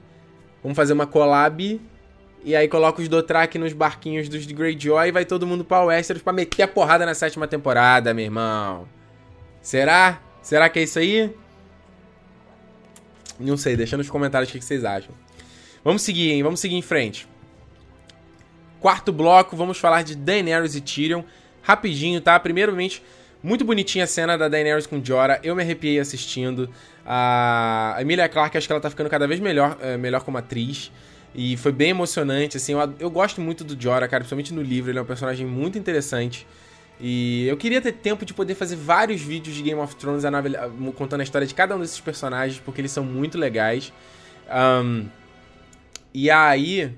[0.62, 1.82] vamos fazer uma collab.
[2.46, 6.22] E aí coloca os Dothraki nos barquinhos dos Greyjoy e vai todo mundo pra Westeros
[6.22, 8.88] pra meter a porrada na sétima temporada, meu irmão.
[9.60, 10.22] Será?
[10.42, 11.36] Será que é isso aí?
[13.40, 15.14] Não sei, deixa nos comentários o que vocês acham.
[15.84, 16.44] Vamos seguir, hein?
[16.44, 17.28] Vamos seguir em frente.
[18.80, 21.24] Quarto bloco, vamos falar de Daenerys e Tyrion
[21.62, 22.40] rapidinho, tá?
[22.40, 23.04] Primeiramente,
[23.41, 25.39] muito bonitinha a cena da Daenerys com Jorah.
[25.43, 26.69] Eu me arrepiei assistindo.
[27.06, 30.91] A Emilia Clarke, acho que ela tá ficando cada vez melhor, é, melhor como atriz.
[31.34, 32.73] E foi bem emocionante, assim.
[32.73, 34.91] Eu, eu gosto muito do Jorah, cara, principalmente no livro.
[34.91, 36.45] Ele é um personagem muito interessante.
[36.99, 40.23] E eu queria ter tempo de poder fazer vários vídeos de Game of Thrones
[40.95, 43.93] contando a história de cada um desses personagens, porque eles são muito legais.
[44.84, 45.06] Um,
[46.13, 46.93] e aí.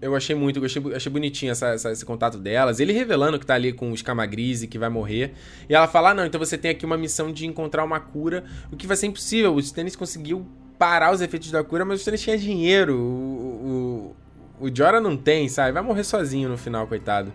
[0.00, 2.80] Eu achei muito, eu achei, achei bonitinho essa, essa, esse contato delas.
[2.80, 5.32] Ele revelando que tá ali com os Camagrise, que vai morrer.
[5.68, 8.44] E ela fala: ah, não, então você tem aqui uma missão de encontrar uma cura,
[8.70, 9.54] o que vai ser impossível.
[9.54, 10.46] O Stannis conseguiu
[10.78, 12.94] parar os efeitos da cura, mas o Stannis tinha dinheiro.
[12.94, 14.14] O,
[14.60, 15.72] o, o não tem, sabe?
[15.72, 17.32] Vai morrer sozinho no final, coitado.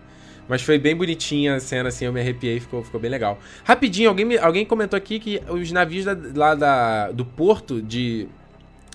[0.48, 3.38] Mas foi bem bonitinha a cena, assim, eu me arrepiei, ficou, ficou bem legal.
[3.64, 8.28] Rapidinho, alguém, alguém comentou aqui que os navios da, lá da, do porto de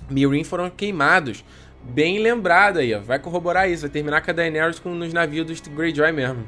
[0.09, 1.43] Mirin foram queimados.
[1.89, 2.99] Bem lembrado aí, ó.
[2.99, 6.45] Vai corroborar isso, vai terminar com a Daenerys com, nos navios dos Greyjoy mesmo.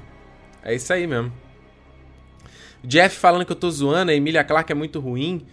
[0.63, 1.31] É isso aí mesmo.
[2.83, 5.45] Jeff falando que eu tô zoando, a Emilia Clarke é muito ruim.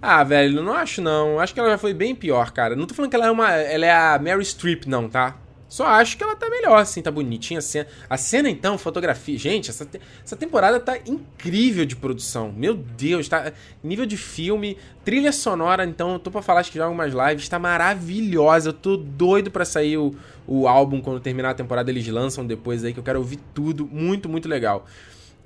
[0.00, 1.38] Ah, velho, não acho não.
[1.38, 2.74] Acho que ela já foi bem pior, cara.
[2.74, 3.52] Não tô falando que ela é uma.
[3.52, 5.36] Ela é a Mary Streep, não, tá?
[5.70, 7.86] Só acho que ela tá melhor, assim, tá bonitinha a cena.
[8.10, 9.38] A cena, então, fotografia.
[9.38, 10.00] Gente, essa, te...
[10.24, 12.52] essa temporada tá incrível de produção.
[12.52, 13.52] Meu Deus, tá.
[13.80, 17.48] Nível de filme, trilha sonora, então, eu tô pra falar, acho que já algumas lives,
[17.48, 18.70] tá maravilhosa.
[18.70, 20.12] Eu tô doido pra sair o,
[20.44, 21.88] o álbum quando terminar a temporada.
[21.88, 23.86] Eles lançam depois aí, que eu quero ouvir tudo.
[23.86, 24.84] Muito, muito legal.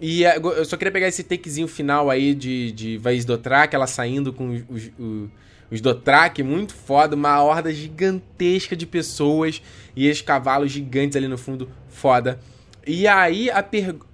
[0.00, 3.86] E é, eu só queria pegar esse takezinho final aí de, de Vaiz Dotrak, ela
[3.86, 5.28] saindo com os, os
[5.70, 9.62] Dotrak, muito foda, uma horda gigantesca de pessoas
[9.96, 12.38] e esses cavalos gigantes ali no fundo, foda.
[12.86, 14.06] E aí a pergunta.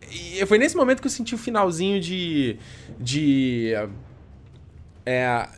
[0.47, 2.57] Foi nesse momento que eu senti o finalzinho de.
[2.99, 3.73] de.
[5.05, 5.49] É,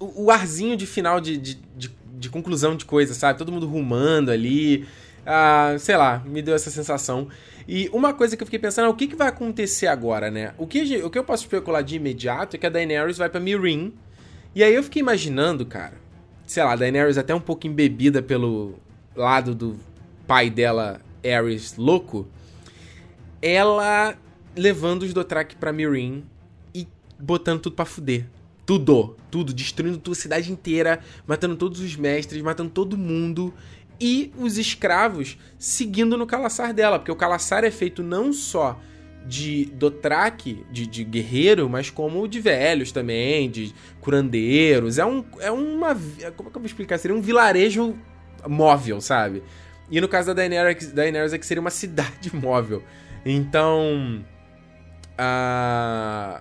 [0.00, 3.38] o, o arzinho de final de, de, de, de conclusão de coisa, sabe?
[3.38, 4.86] Todo mundo rumando ali.
[5.26, 7.28] Ah, sei lá, me deu essa sensação.
[7.66, 10.54] E uma coisa que eu fiquei pensando é o que, que vai acontecer agora, né?
[10.56, 13.38] O que, o que eu posso especular de imediato é que a Daenerys vai pra
[13.38, 13.92] Meereen.
[14.58, 15.94] E aí eu fiquei imaginando, cara,
[16.44, 18.74] sei lá, Daenerys até um pouco embebida pelo
[19.14, 19.78] lado do
[20.26, 22.26] pai dela, Aerys, louco,
[23.40, 24.18] ela
[24.56, 26.24] levando os Dothraki pra Meereen
[26.74, 26.88] e
[27.20, 28.26] botando tudo pra fuder.
[28.66, 33.54] Tudo, tudo, destruindo a cidade inteira, matando todos os mestres, matando todo mundo
[34.00, 38.76] e os escravos seguindo no calaçar dela, porque o calaçar é feito não só
[39.28, 44.98] de Dothraki, de, de guerreiro, mas como de velhos também, de curandeiros.
[44.98, 45.94] É, um, é uma.
[46.34, 46.96] Como é que eu vou explicar?
[46.96, 47.94] Seria um vilarejo
[48.48, 49.42] móvel, sabe?
[49.90, 52.82] E no caso da Daenerys, Daenerys é que seria uma cidade móvel.
[53.24, 54.24] Então.
[55.20, 56.40] Uh,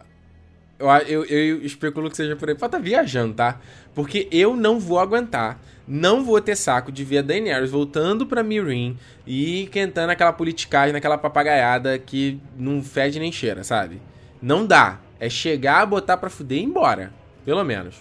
[0.79, 2.55] eu, eu, eu, especulo que seja por aí.
[2.55, 3.59] Pode estar tá viajando, tá?
[3.93, 8.43] Porque eu não vou aguentar não vou ter saco de ver a Daenerys voltando pra
[8.43, 14.01] Meereen e cantando aquela politicagem, naquela papagaiada que não fede nem cheira, sabe?
[14.41, 14.99] Não dá.
[15.19, 17.11] É chegar, botar pra fuder e ir embora.
[17.45, 17.95] Pelo menos.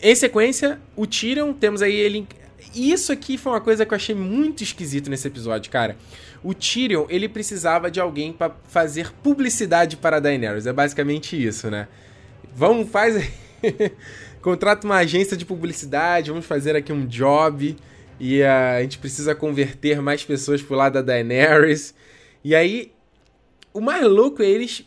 [0.00, 2.26] Em sequência, o Tyrion, temos aí ele...
[2.74, 5.96] Isso aqui foi uma coisa que eu achei muito esquisito nesse episódio, cara.
[6.42, 10.66] O Tyrion, ele precisava de alguém para fazer publicidade para a Daenerys.
[10.66, 11.86] É basicamente isso, né?
[12.54, 13.30] Vamos, faz...
[14.48, 17.76] contrata uma agência de publicidade, vamos fazer aqui um job
[18.18, 21.94] e a gente precisa converter mais pessoas pro lado da Daenerys.
[22.42, 22.90] E aí,
[23.74, 24.86] o mais louco é eles.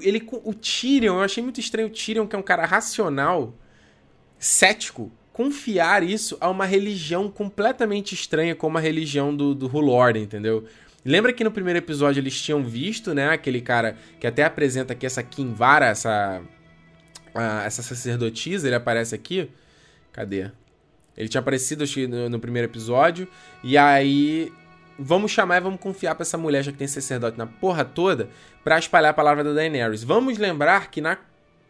[0.00, 3.52] Ele, o Tyrion, eu achei muito estranho o Tyrion, que é um cara racional,
[4.38, 10.64] cético, confiar isso a uma religião completamente estranha como a religião do, do Hulord, entendeu?
[11.04, 15.04] Lembra que no primeiro episódio eles tinham visto, né, aquele cara que até apresenta aqui
[15.04, 16.40] essa Kinvara, essa
[17.34, 19.48] a, essa sacerdotisa, ele aparece aqui.
[20.12, 20.50] Cadê?
[21.16, 23.28] Ele tinha aparecido acho, no, no primeiro episódio.
[23.62, 24.52] E aí.
[24.98, 28.28] Vamos chamar e vamos confiar pra essa mulher, já que tem sacerdote na porra toda,
[28.62, 30.04] para espalhar a palavra da Daenerys.
[30.04, 31.16] Vamos lembrar que na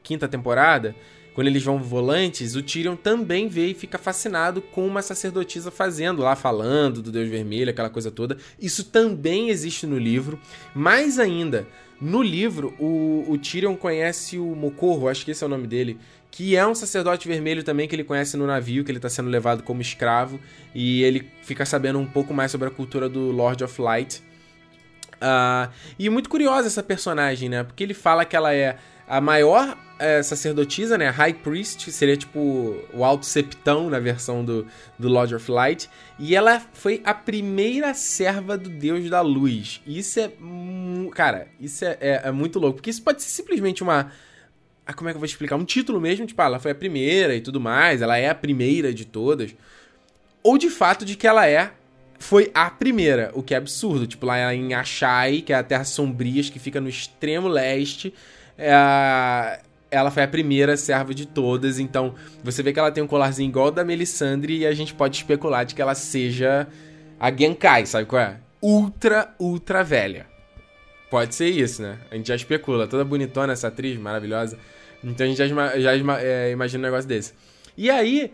[0.03, 0.95] quinta temporada,
[1.33, 6.21] quando eles vão volantes, o Tyrion também vê e fica fascinado com uma sacerdotisa fazendo
[6.21, 8.37] lá, falando do Deus Vermelho, aquela coisa toda.
[8.61, 10.39] Isso também existe no livro.
[10.75, 11.67] Mais ainda,
[12.03, 16.01] no livro, o, o Tyrion conhece o Mocorro, acho que esse é o nome dele,
[16.33, 19.31] que é um sacerdote vermelho também que ele conhece no navio, que ele está sendo
[19.31, 20.41] levado como escravo,
[20.75, 24.21] e ele fica sabendo um pouco mais sobre a cultura do Lord of Light.
[25.15, 27.63] Uh, e muito curiosa essa personagem, né?
[27.63, 28.77] Porque ele fala que ela é
[29.13, 31.11] a maior é, sacerdotisa, né?
[31.11, 34.67] High Priest, seria tipo o alto septão na versão do,
[34.99, 35.91] do Lord of Light.
[36.19, 39.83] E ela foi a primeira serva do Deus da Luz.
[39.87, 40.33] Isso é.
[41.15, 42.77] Cara, isso é, é, é, muito louco.
[42.77, 44.11] Porque isso pode ser simplesmente uma.
[44.87, 45.57] Ah, como é que eu vou explicar?
[45.57, 48.35] Um título mesmo, tipo, ah, ela foi a primeira e tudo mais, ela é a
[48.35, 49.55] primeira de todas.
[50.43, 51.71] Ou de fato de que ela é
[52.19, 54.07] foi a primeira, o que é absurdo.
[54.07, 58.15] Tipo, lá em Achai, que é a Terra Sombrias, que fica no extremo leste,
[58.59, 63.07] é, ela foi a primeira serva de todas, então você vê que ela tem um
[63.07, 66.67] colarzinho igual da Melisandre e a gente pode especular de que ela seja
[67.21, 68.37] a Genkai, sabe qual é?
[68.61, 70.27] Ultra, ultra velha.
[71.11, 71.99] Pode ser isso, né?
[72.11, 72.87] A gente já especula.
[72.87, 74.59] Toda bonitona essa atriz, maravilhosa.
[75.05, 77.35] Então a gente já, já é, imagina um negócio desse.
[77.77, 78.33] E aí,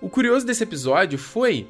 [0.00, 1.66] o curioso desse episódio foi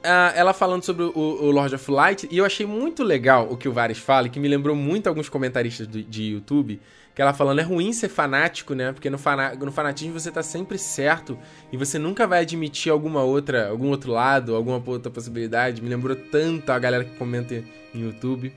[0.00, 3.56] uh, ela falando sobre o, o, Lord of Light, e eu achei muito legal o
[3.56, 6.80] que o Vares fala, que me lembrou muito alguns comentaristas do, de YouTube,
[7.14, 8.92] que ela falando, é ruim ser fanático, né?
[8.92, 11.38] Porque no, fana no fanatismo você tá sempre certo
[11.72, 15.82] e você nunca vai admitir alguma outra, algum outro lado, alguma outra possibilidade.
[15.82, 17.54] Me lembrou tanto a galera que comenta
[17.94, 18.52] em YouTube.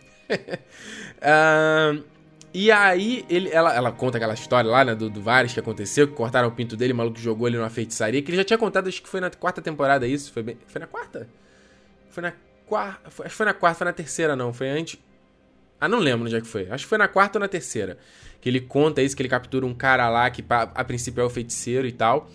[1.19, 2.03] uh,
[2.53, 6.07] e aí, ele, ela, ela conta aquela história lá, né, do, do Vares que aconteceu,
[6.07, 8.57] que cortaram o pinto dele, o maluco jogou ele numa feitiçaria, que ele já tinha
[8.57, 10.57] contado, acho que foi na quarta temporada isso, foi bem...
[10.67, 11.27] Foi na quarta?
[12.09, 12.33] Foi na
[12.67, 13.07] quarta...
[13.07, 14.99] Acho que foi na quarta, foi na terceira não, foi antes...
[15.81, 16.69] Ah, não lembro onde é que foi.
[16.69, 17.97] Acho que foi na quarta ou na terceira.
[18.39, 21.29] Que ele conta isso, que ele captura um cara lá que a princípio é o
[21.29, 22.29] feiticeiro e tal.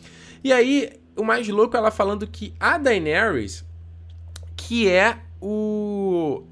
[0.45, 3.65] E aí, o mais louco é ela falando que a Daenerys,
[4.55, 6.45] que é o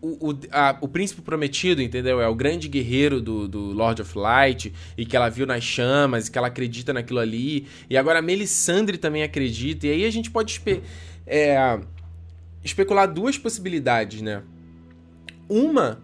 [0.00, 2.20] o, o, a, o príncipe prometido, entendeu?
[2.20, 6.28] É o grande guerreiro do, do Lord of Light e que ela viu nas chamas,
[6.28, 7.66] e que ela acredita naquilo ali.
[7.88, 9.86] E agora a Melisandre também acredita.
[9.86, 10.82] E aí a gente pode espe
[11.26, 11.80] é,
[12.64, 14.42] especular duas possibilidades, né?
[15.48, 16.00] Uma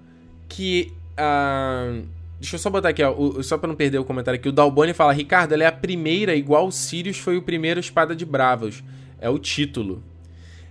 [0.49, 0.93] que.
[1.13, 2.07] Uh,
[2.41, 4.49] deixa eu só botar aqui, ó, o, só pra não perder o comentário aqui.
[4.49, 8.15] O Dalboni fala: Ricardo, ela é a primeira, igual o Sirius foi o primeiro espada
[8.15, 8.83] de bravos.
[9.21, 10.03] É o título.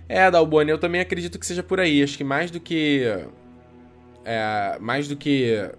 [0.08, 2.02] É, Dalboni, eu também acredito que seja por aí.
[2.02, 3.04] Acho que mais do que.
[4.24, 5.70] É, mais do que.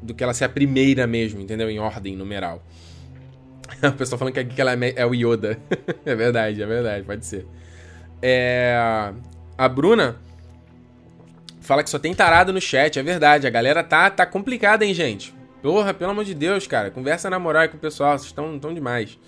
[0.00, 1.70] Do que ela ser a primeira mesmo, entendeu?
[1.70, 2.62] Em ordem numeral.
[3.82, 5.58] O pessoal falando que aqui ela é, é o Yoda.
[6.04, 7.46] é verdade, é verdade, pode ser.
[8.20, 8.76] É,
[9.58, 10.16] a Bruna
[11.60, 13.46] fala que só tem tarado no chat, é verdade.
[13.46, 15.34] A galera tá, tá complicada, hein, gente?
[15.62, 16.90] Porra, pelo amor de Deus, cara.
[16.90, 19.18] Conversa na moral com o pessoal, vocês estão tão demais.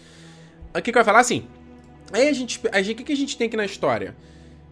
[0.70, 1.46] O que, que vai falar assim?
[2.12, 2.60] Aí a gente.
[2.70, 4.14] A gente o que, a gente tem aqui na história?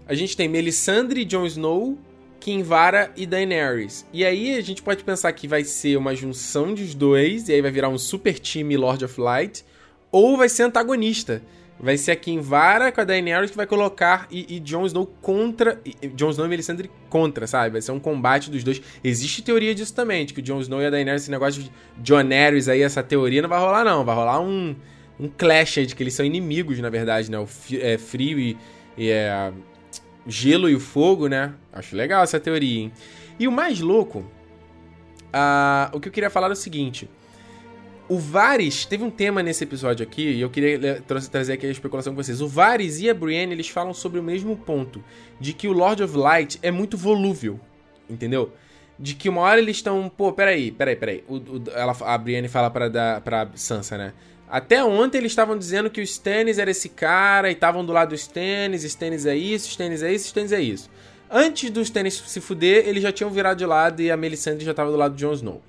[0.06, 1.98] A gente tem Melisandre, Jon Snow,
[2.40, 4.04] Kinvara e Daenerys.
[4.12, 7.62] E aí a gente pode pensar que vai ser uma junção dos dois, e aí
[7.62, 9.64] vai virar um super time Lord of Light,
[10.10, 11.42] ou vai ser antagonista.
[11.82, 15.80] Vai ser a Kinvara com a Daenerys que vai colocar e, e Jon Snow contra.
[15.84, 17.70] E, Jon Snow e Melisandre contra, sabe?
[17.70, 18.80] Vai ser um combate dos dois.
[19.02, 21.72] Existe teoria disso também, de que o Jon Snow e a Daenerys, esse negócio de
[21.98, 24.04] John Aerys aí, essa teoria não vai rolar, não.
[24.04, 24.76] Vai rolar um,
[25.18, 27.38] um clash de que eles são inimigos, na verdade, né?
[27.38, 27.48] O
[27.80, 28.56] é, frio e,
[28.96, 29.52] e é,
[30.26, 31.54] gelo e o fogo, né?
[31.72, 32.92] Acho legal essa teoria, hein?
[33.38, 34.24] E o mais louco,
[35.92, 37.08] o que eu queria falar é o seguinte.
[38.08, 42.14] O Varys, teve um tema nesse episódio aqui, e eu queria trazer aqui a especulação
[42.14, 42.40] com vocês.
[42.40, 45.02] O Varys e a Brienne, eles falam sobre o mesmo ponto,
[45.40, 47.58] de que o Lord of Light é muito volúvel,
[48.10, 48.52] entendeu?
[48.98, 51.24] De que uma hora eles estão, pô, peraí, peraí, peraí.
[51.26, 54.12] O, o, ela, a Brienne fala pra, da, pra Sansa, né?
[54.53, 58.11] Até ontem eles estavam dizendo que o Stannis era esse cara e estavam do lado
[58.11, 60.90] do Stannis, Stannis é isso, Stannis é isso, Stannis é isso.
[61.30, 64.72] Antes do Stannis se fuder, eles já tinham virado de lado e a Melisandre já
[64.72, 65.62] estava do lado de Jon Snow.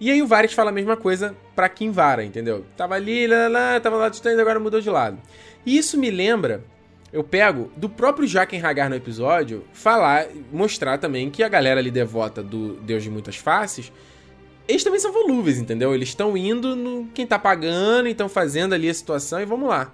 [0.00, 2.64] E aí o Varys fala a mesma coisa pra Kinvara, entendeu?
[2.76, 5.18] Tava ali, lá, lá, tava lá do Stannis, agora mudou de lado.
[5.66, 6.62] E isso me lembra,
[7.12, 11.90] eu pego, do próprio Jaqen Hagar no episódio, falar, mostrar também que a galera ali
[11.90, 13.90] devota do Deus de Muitas Faces,
[14.68, 15.94] eles também são volúveis, entendeu?
[15.94, 19.92] Eles estão indo no quem tá pagando, estão fazendo ali a situação e vamos lá.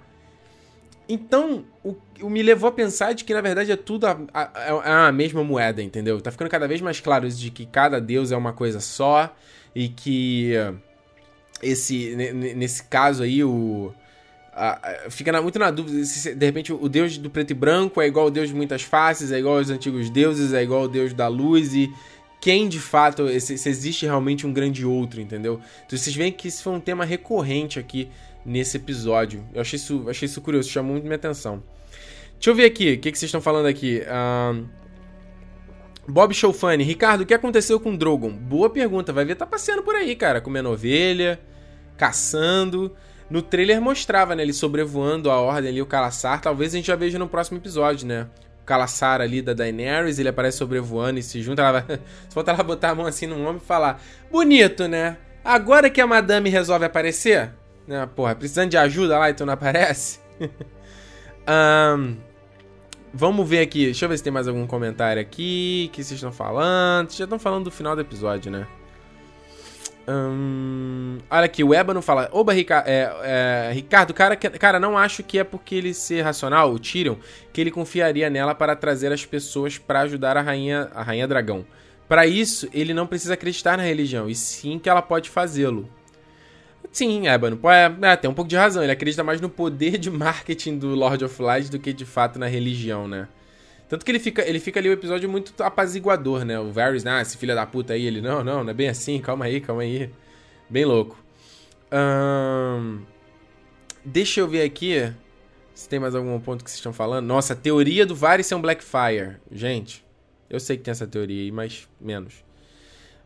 [1.07, 4.41] Então, o, o, me levou a pensar de que na verdade é tudo a, a,
[4.43, 6.21] a, a mesma moeda, entendeu?
[6.21, 9.35] Tá ficando cada vez mais claro de que cada deus é uma coisa só
[9.75, 10.53] e que
[11.63, 12.15] esse
[12.55, 13.91] nesse caso aí o
[14.53, 18.01] a, fica na, muito na dúvida se de repente o deus do preto e branco
[18.01, 20.87] é igual ao deus de muitas faces, é igual aos antigos deuses, é igual ao
[20.87, 21.91] deus da luz e
[22.41, 25.59] quem de fato se, se existe realmente um grande outro, entendeu?
[25.85, 28.09] Então vocês veem que isso foi um tema recorrente aqui
[28.45, 29.43] nesse episódio.
[29.53, 31.61] Eu achei isso, achei isso curioso, chamou muito minha atenção.
[32.33, 34.01] Deixa eu ver aqui, o que, que vocês estão falando aqui?
[34.53, 34.65] Um,
[36.07, 38.31] Bob Showfunny, Ricardo, o que aconteceu com Drogon?
[38.31, 41.39] Boa pergunta, vai ver, tá passeando por aí, cara, comendo ovelha,
[41.97, 42.95] caçando.
[43.29, 46.41] No trailer mostrava, né, ele sobrevoando a ordem ali, o Calaçar.
[46.41, 48.27] Talvez a gente já veja no próximo episódio, né?
[48.69, 51.61] O Calaçar ali da Daenerys, ele aparece sobrevoando e se junta.
[51.61, 51.97] Ela vai...
[52.27, 54.01] Só falta ela botar a mão assim no ombro e falar:
[54.31, 55.17] Bonito, né?
[55.43, 57.51] Agora que a madame resolve aparecer,
[57.87, 58.07] né?
[58.15, 60.19] Porra, precisando de ajuda lá, então não aparece.
[61.97, 62.17] um,
[63.13, 63.85] Vamos ver aqui.
[63.85, 65.89] Deixa eu ver se tem mais algum comentário aqui.
[65.91, 67.07] que vocês estão falando?
[67.07, 68.67] Vocês já estão falando do final do episódio, né?
[70.11, 75.21] Hum, olha aqui, o Ébano fala: Oba, Rica é, é, Ricardo, cara, cara, não acho
[75.21, 77.17] que é porque ele ser racional, o Tyrion,
[77.53, 81.63] que ele confiaria nela para trazer as pessoas para ajudar a rainha, a rainha dragão.
[82.07, 85.87] Para isso, ele não precisa acreditar na religião, e sim que ela pode fazê-lo.
[86.91, 88.81] Sim, Ebano, é, é, tem um pouco de razão.
[88.81, 92.39] Ele acredita mais no poder de marketing do Lord of Light do que de fato
[92.39, 93.27] na religião, né?
[93.89, 96.59] Tanto que ele fica, ele fica ali o episódio muito apaziguador, né?
[96.59, 99.19] O Varys, ah, esse filho da puta aí, ele, não, não, não é bem assim,
[99.19, 100.11] calma aí, calma aí.
[100.69, 101.17] Bem louco.
[104.05, 105.11] deixa eu ver aqui
[105.73, 107.25] Se tem mais algum ponto que vocês estão falando.
[107.25, 109.37] Nossa, a teoria do Varys ser um Blackfire.
[109.51, 110.05] Gente,
[110.47, 112.43] eu sei que tem essa teoria aí, mas menos.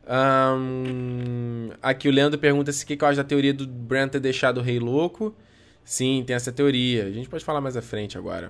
[0.07, 4.07] Um, aqui o Leandro pergunta se o que, que eu acho da teoria do Bran
[4.07, 5.35] ter deixado o rei louco.
[5.83, 7.05] Sim, tem essa teoria.
[7.05, 8.49] A gente pode falar mais à frente agora.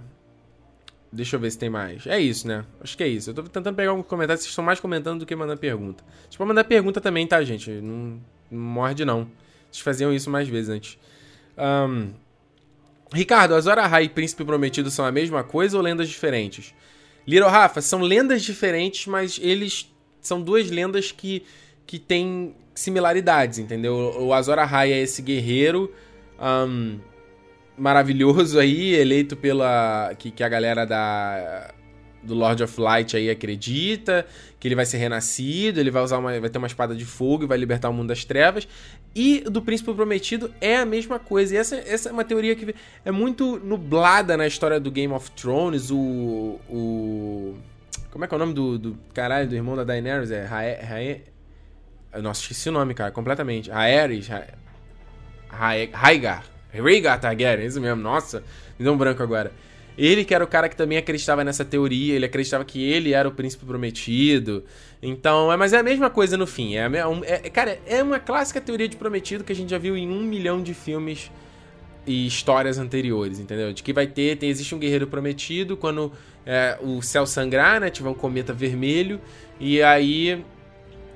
[1.13, 2.07] Deixa eu ver se tem mais.
[2.07, 2.65] É isso, né?
[2.81, 3.29] Acho que é isso.
[3.29, 4.41] Eu tô tentando pegar alguns comentários.
[4.41, 6.03] Vocês estão mais comentando do que mandando pergunta.
[6.23, 7.69] Vocês podem mandar pergunta também, tá, gente?
[7.69, 9.29] Não, não morde, não.
[9.71, 10.97] Vocês faziam isso mais vezes antes.
[11.55, 12.13] Um,
[13.13, 16.73] Ricardo, Azor Ahai e Príncipe Prometido são a mesma coisa ou lendas diferentes?
[17.27, 21.45] Little Rafa, são lendas diferentes, mas eles são duas lendas que,
[21.85, 23.93] que têm similaridades, entendeu?
[24.19, 25.93] O Azor Ahai é esse guerreiro
[26.39, 26.99] um,
[27.77, 30.13] maravilhoso aí, eleito pela...
[30.17, 31.73] Que, que a galera da
[32.23, 34.25] do Lord of Light aí acredita
[34.59, 37.43] que ele vai ser renascido, ele vai usar uma, vai ter uma espada de fogo
[37.43, 38.67] e vai libertar o mundo das trevas.
[39.13, 41.53] E do Príncipe Prometido é a mesma coisa.
[41.53, 45.29] E essa, essa é uma teoria que é muito nublada na história do Game of
[45.31, 45.91] Thrones.
[45.91, 46.59] O.
[46.69, 47.57] o
[48.09, 50.31] como é que é o nome do, do caralho do irmão da Daenerys?
[50.31, 51.23] É Rae, Rae,
[52.21, 53.69] Nossa, esqueci o nome, cara, completamente.
[53.69, 54.29] Aerys.
[55.49, 56.52] Rhaegar.
[56.73, 58.01] Rhaegar Targaryen, isso mesmo.
[58.01, 58.43] Nossa,
[58.77, 59.51] me deu um branco agora.
[59.97, 63.27] Ele que era o cara que também acreditava nessa teoria, ele acreditava que ele era
[63.27, 64.63] o príncipe prometido.
[65.01, 66.75] Então, é, mas é a mesma coisa no fim.
[66.75, 69.95] É, é, é, cara, é uma clássica teoria de prometido que a gente já viu
[69.95, 71.31] em um milhão de filmes
[72.07, 73.71] e histórias anteriores, entendeu?
[73.71, 76.11] De que vai ter, tem, existe um guerreiro prometido quando
[76.45, 77.89] é, o céu sangrar, né?
[77.89, 79.21] Tiver um cometa vermelho,
[79.59, 80.43] e aí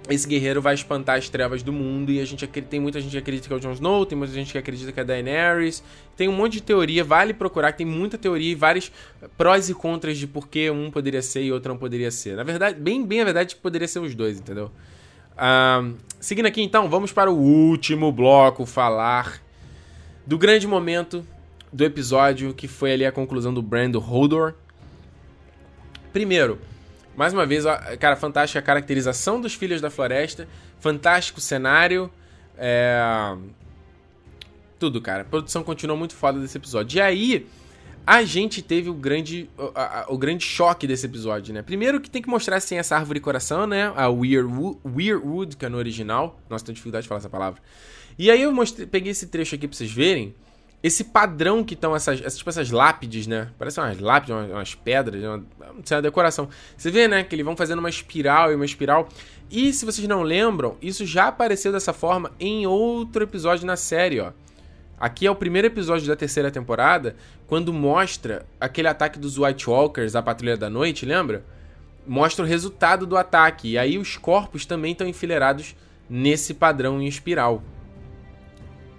[0.09, 3.17] esse guerreiro vai espantar as trevas do mundo e a gente tem muita gente que
[3.17, 5.83] acredita que é o Jon Snow, tem muita gente que acredita que é a Daenerys.
[6.15, 8.91] Tem um monte de teoria, vale procurar, tem muita teoria e vários
[9.37, 12.35] prós e contras de por que um poderia ser e outro não poderia ser.
[12.35, 14.71] Na verdade, bem, bem a verdade que poderia ser os dois, entendeu?
[15.33, 19.41] Uh, seguindo aqui então, vamos para o último bloco falar
[20.25, 21.25] do grande momento
[21.71, 24.53] do episódio que foi ali a conclusão do Brando Hodor.
[26.11, 26.59] Primeiro,
[27.17, 27.65] mais uma vez,
[27.99, 30.47] cara, fantástica a caracterização dos Filhos da Floresta,
[30.79, 32.11] fantástico cenário,
[32.57, 33.35] é...
[34.79, 35.23] Tudo, cara.
[35.23, 36.97] A produção continuou muito foda desse episódio.
[36.97, 37.47] E aí,
[38.05, 41.63] a gente teve o grande, o, o, grande choque desse episódio, né?
[41.63, 43.91] Primeiro que tem que mostrar assim essa árvore coração, né?
[43.95, 46.39] A Weirwood, Weirwood que é no original.
[46.47, 47.59] Nossa, tenho dificuldade de falar essa palavra.
[48.17, 50.35] E aí eu mostrei, peguei esse trecho aqui pra vocês verem
[50.81, 53.49] esse padrão que estão essas, essas, tipo essas lápides, né?
[53.57, 55.43] Parecem umas lápides, umas, umas pedras, uma,
[55.91, 56.47] uma decoração.
[56.77, 59.09] Você vê, né, que eles vão fazendo uma espiral e uma espiral.
[59.49, 64.19] E se vocês não lembram, isso já apareceu dessa forma em outro episódio na série,
[64.19, 64.31] ó.
[64.99, 67.15] Aqui é o primeiro episódio da terceira temporada,
[67.45, 71.45] quando mostra aquele ataque dos White Walkers, a Patrulha da Noite, lembra?
[72.05, 73.71] Mostra o resultado do ataque.
[73.71, 75.75] E aí os corpos também estão enfileirados
[76.09, 77.61] nesse padrão em espiral.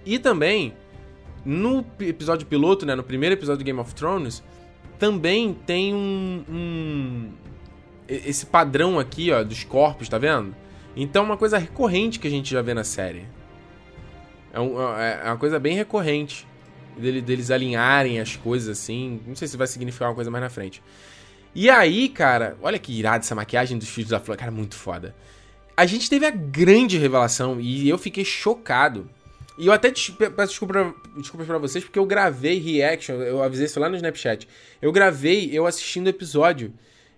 [0.05, 0.73] E também
[1.49, 4.43] no episódio piloto, né, no primeiro episódio do Game of Thrones,
[4.99, 7.31] também tem um, um
[8.07, 10.55] esse padrão aqui, ó, dos corpos, tá vendo?
[10.95, 13.25] Então é uma coisa recorrente que a gente já vê na série.
[14.53, 16.45] É, um, é, é uma coisa bem recorrente
[16.95, 19.19] dele, deles alinharem as coisas assim.
[19.25, 20.83] Não sei se vai significar uma coisa mais na frente.
[21.55, 25.15] E aí, cara, olha que irada essa maquiagem dos filhos da Flor, cara, muito foda.
[25.75, 29.09] A gente teve a grande revelação e eu fiquei chocado
[29.59, 33.77] e eu até peço desculpa, desculpas pra vocês, porque eu gravei reaction, eu avisei isso
[33.77, 34.47] lá no Snapchat.
[34.81, 36.73] Eu gravei eu assistindo o episódio.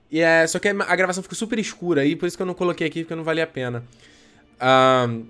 [0.09, 2.55] E é, só que a gravação ficou super escura, e por isso que eu não
[2.55, 3.83] coloquei aqui, porque não valia a pena.
[4.59, 5.25] Um,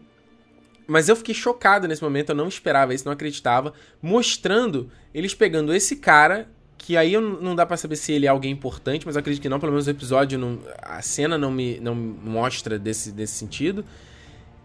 [0.87, 3.73] mas eu fiquei chocado nesse momento, eu não esperava isso, não acreditava.
[4.01, 6.47] Mostrando eles pegando esse cara,
[6.77, 9.49] que aí não dá para saber se ele é alguém importante, mas eu acredito que
[9.49, 13.83] não, pelo menos o episódio, não, a cena não me não mostra desse, desse sentido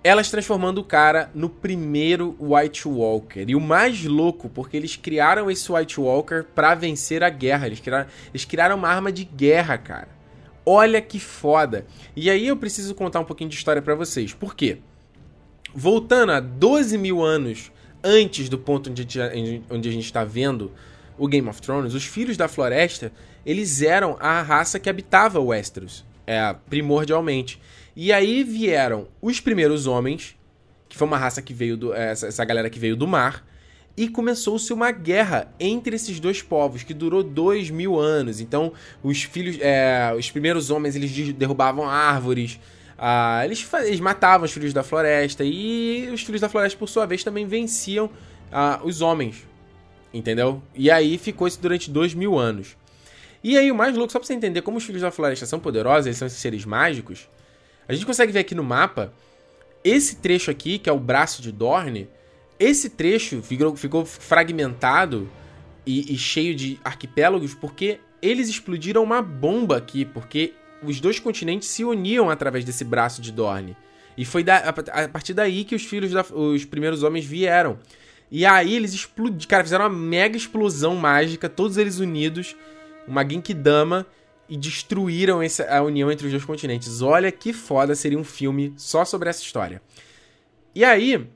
[0.07, 3.45] elas transformando o cara no primeiro White Walker.
[3.49, 7.67] E o mais louco, porque eles criaram esse White Walker para vencer a guerra.
[7.67, 10.09] Eles criaram, eles criaram uma arma de guerra, cara.
[10.65, 11.87] Olha que foda.
[12.15, 14.33] E aí eu preciso contar um pouquinho de história para vocês.
[14.33, 14.79] Por quê?
[15.75, 20.71] Voltando a 12 mil anos antes do ponto onde a gente, está vendo
[21.19, 23.13] o Game of Thrones, os Filhos da Floresta,
[23.45, 27.61] eles eram a raça que habitava Westeros, é, primordialmente.
[27.97, 30.37] E aí vieram os primeiros homens,
[30.87, 31.95] que foi uma raça que veio do.
[31.95, 33.45] Essa, essa galera que veio do mar.
[33.97, 38.39] E começou-se uma guerra entre esses dois povos, que durou dois mil anos.
[38.39, 39.57] Então, os filhos.
[39.63, 42.61] É, os primeiros homens eles derrubavam árvores.
[42.99, 45.43] Ah, eles, eles matavam os filhos da floresta.
[45.43, 48.11] E os filhos da floresta, por sua vez, também venciam
[48.53, 49.49] ah, os homens.
[50.13, 50.63] Entendeu?
[50.75, 52.77] E aí ficou isso durante dois mil anos.
[53.43, 55.59] E aí, o mais louco, só pra você entender como os filhos da floresta são
[55.59, 57.29] poderosos, eles são esses seres mágicos.
[57.89, 59.13] A gente consegue ver aqui no mapa,
[59.85, 62.09] esse trecho aqui, que é o braço de Dorne,
[62.59, 65.29] esse trecho ficou, ficou fragmentado
[65.85, 71.69] e, e cheio de arquipélagos porque eles explodiram uma bomba aqui, porque os dois continentes
[71.69, 73.77] se uniam através desse braço de Dorne.
[74.17, 77.79] E foi da, a, a, partir daí que os filhos da, os primeiros homens vieram.
[78.31, 82.57] E aí eles explodiram, cara, fizeram uma mega explosão mágica, todos eles unidos,
[83.07, 84.07] uma Genkidama,
[84.49, 87.03] e destruíram essa, a união entre os dois continentes.
[87.03, 89.83] Olha que foda seria um filme só sobre essa história.
[90.75, 91.27] E aí,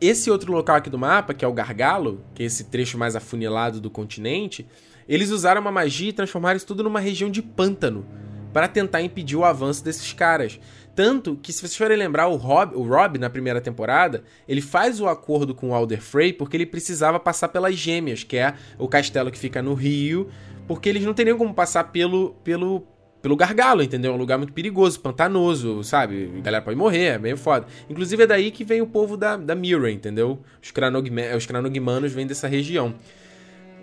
[0.00, 3.16] esse outro local aqui do mapa, que é o Gargalo, que é esse trecho mais
[3.16, 4.66] afunilado do continente,
[5.08, 8.06] eles usaram uma magia e transformaram isso tudo numa região de pântano
[8.52, 10.58] para tentar impedir o avanço desses caras.
[10.94, 15.00] Tanto que, se vocês forem lembrar, o Rob, o Rob, na primeira temporada, ele faz
[15.00, 18.88] o acordo com o Alder Frey porque ele precisava passar pelas Gêmeas, que é o
[18.88, 20.28] castelo que fica no Rio,
[20.70, 22.86] porque eles não teriam como passar pelo, pelo,
[23.20, 24.12] pelo gargalo, entendeu?
[24.12, 26.32] É um lugar muito perigoso, pantanoso, sabe?
[26.38, 27.66] A galera pode morrer, é meio foda.
[27.88, 30.38] Inclusive é daí que vem o povo da, da Mirror, entendeu?
[30.62, 31.22] Os, Cranogma
[32.04, 32.94] os vêm dessa região.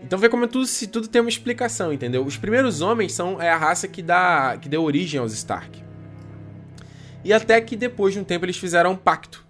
[0.02, 2.24] Então vê como é tudo, se tudo tem uma explicação, entendeu?
[2.24, 5.84] Os primeiros homens são é a raça que dá que deu origem aos Stark.
[7.22, 9.46] E até que depois de um tempo eles fizeram um pacto.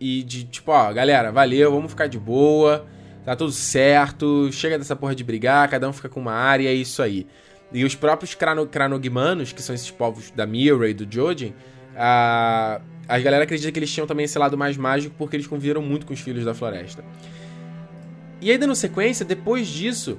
[0.00, 2.86] E de tipo, ó, galera, valeu, vamos ficar de boa,
[3.24, 6.74] tá tudo certo, chega dessa porra de brigar, cada um fica com uma área, é
[6.74, 7.26] isso aí.
[7.72, 11.54] E os próprios Crano, que são esses povos da Mira e do Jojen,
[11.96, 15.82] a, a galera acredita que eles tinham também esse lado mais mágico porque eles conviveram
[15.82, 17.04] muito com os Filhos da Floresta.
[18.40, 20.18] E aí, dando sequência, depois disso,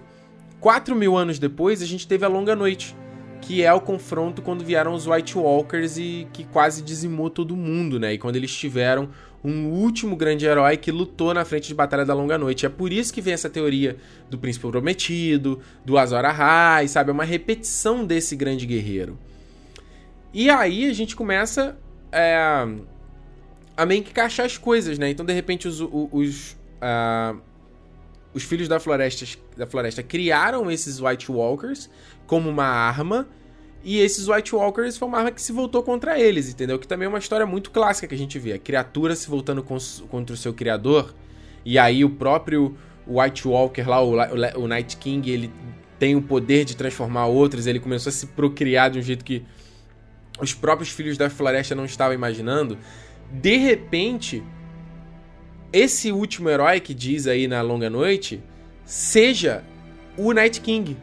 [0.60, 2.96] 4 mil anos depois, a gente teve a Longa Noite,
[3.42, 8.00] que é o confronto quando vieram os White Walkers e que quase dizimou todo mundo,
[8.00, 8.14] né?
[8.14, 9.10] E quando eles tiveram
[9.44, 12.66] um último grande herói que lutou na frente de Batalha da Longa Noite.
[12.66, 13.98] É por isso que vem essa teoria
[14.30, 17.10] do Príncipe Prometido, do Azor Ahai, sabe?
[17.10, 19.18] É uma repetição desse grande guerreiro.
[20.34, 21.78] E aí a gente começa
[22.12, 22.68] é,
[23.76, 25.10] a meio que encaixar as coisas, né?
[25.10, 27.40] Então, de repente, os, os, uh,
[28.34, 29.26] os filhos da floresta,
[29.58, 31.90] da floresta criaram esses White Walkers
[32.28, 33.28] como uma arma.
[33.84, 36.78] E esses White Walkers foi uma arma que se voltou contra eles, entendeu?
[36.78, 38.54] Que também é uma história muito clássica que a gente vê.
[38.54, 41.14] A criatura se voltando contra o seu criador.
[41.66, 42.78] E aí o próprio
[43.08, 45.52] White Walker lá, o, Night King, ele
[45.98, 47.66] tem o poder de transformar outros.
[47.66, 49.44] Ele começou a se procriar de um jeito que
[50.40, 52.78] os próprios filhos da floresta não estavam imaginando.
[53.32, 54.44] De repente,
[55.74, 58.44] esse último herói que diz aí na longa noite
[58.86, 59.64] seja
[60.18, 60.98] o Night King.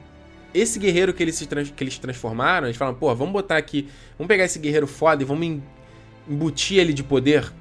[0.54, 4.28] Esse guerreiro que eles, se que eles transformaram, eles falam, pô, vamos botar aqui, vamos
[4.28, 5.60] pegar esse guerreiro foda e vamos
[6.28, 7.52] embutir ele de poder.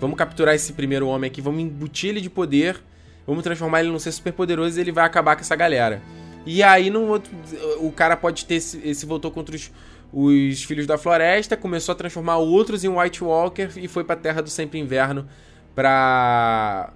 [0.00, 2.82] Vamos capturar esse primeiro homem aqui, vamos embutir ele de poder,
[3.26, 6.02] vamos transformar ele num ser super poderoso e ele vai acabar com essa galera.
[6.44, 7.30] E aí, no outro,
[7.78, 9.70] o cara pode ter esse, esse voltou contra os,
[10.12, 14.42] os filhos da floresta, começou a transformar outros em White Walker e foi pra Terra
[14.42, 15.28] do Sempre Inverno
[15.74, 16.92] pra.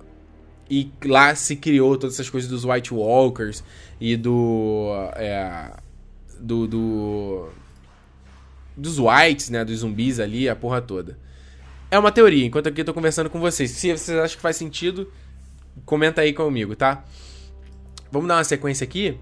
[0.69, 3.63] E lá se criou todas essas coisas dos White Walkers
[4.01, 4.93] e do.
[5.15, 5.71] É,
[6.41, 7.49] do, do.
[8.77, 9.65] Dos Whites, né?
[9.65, 11.19] Dos zumbis ali, a porra toda.
[11.91, 13.71] É uma teoria, enquanto aqui eu tô conversando com vocês.
[13.71, 15.11] Se vocês acham que faz sentido,
[15.85, 17.05] comenta aí comigo, tá?
[18.11, 19.19] Vamos dar uma sequência aqui.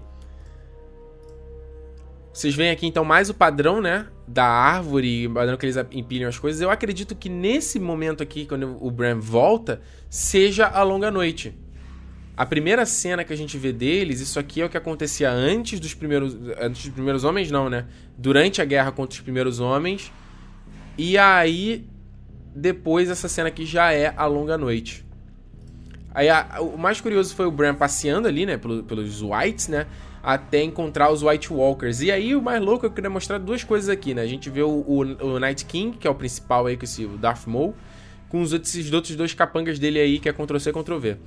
[2.35, 4.07] Vocês veem aqui então mais o padrão, né?
[4.27, 6.59] Da árvore, o padrão que eles empilham as coisas.
[6.59, 11.57] Eu acredito que nesse momento aqui, quando o Bram volta, seja a longa noite.
[12.35, 15.79] A primeira cena que a gente vê deles, isso aqui é o que acontecia antes
[15.79, 16.35] dos primeiros.
[16.59, 17.85] Antes dos primeiros homens, não, né?
[18.17, 20.11] Durante a guerra contra os primeiros homens.
[20.97, 21.87] E aí,
[22.53, 25.05] depois, essa cena aqui já é a longa noite.
[26.13, 28.57] Aí, a, o mais curioso foi o Bram passeando ali, né?
[28.57, 29.87] Pelos, pelos Whites, né?
[30.25, 32.01] Até encontrar os White Walkers.
[32.01, 34.23] E aí, o mais louco, eu queria mostrar duas coisas aqui, né?
[34.23, 37.05] A gente vê o, o, o Night King, que é o principal aí, com esse
[37.05, 37.75] o Darth Maul,
[38.27, 41.17] com os outros, esses outros dois capangas dele aí, que é Ctrl-C, Ctrl-V.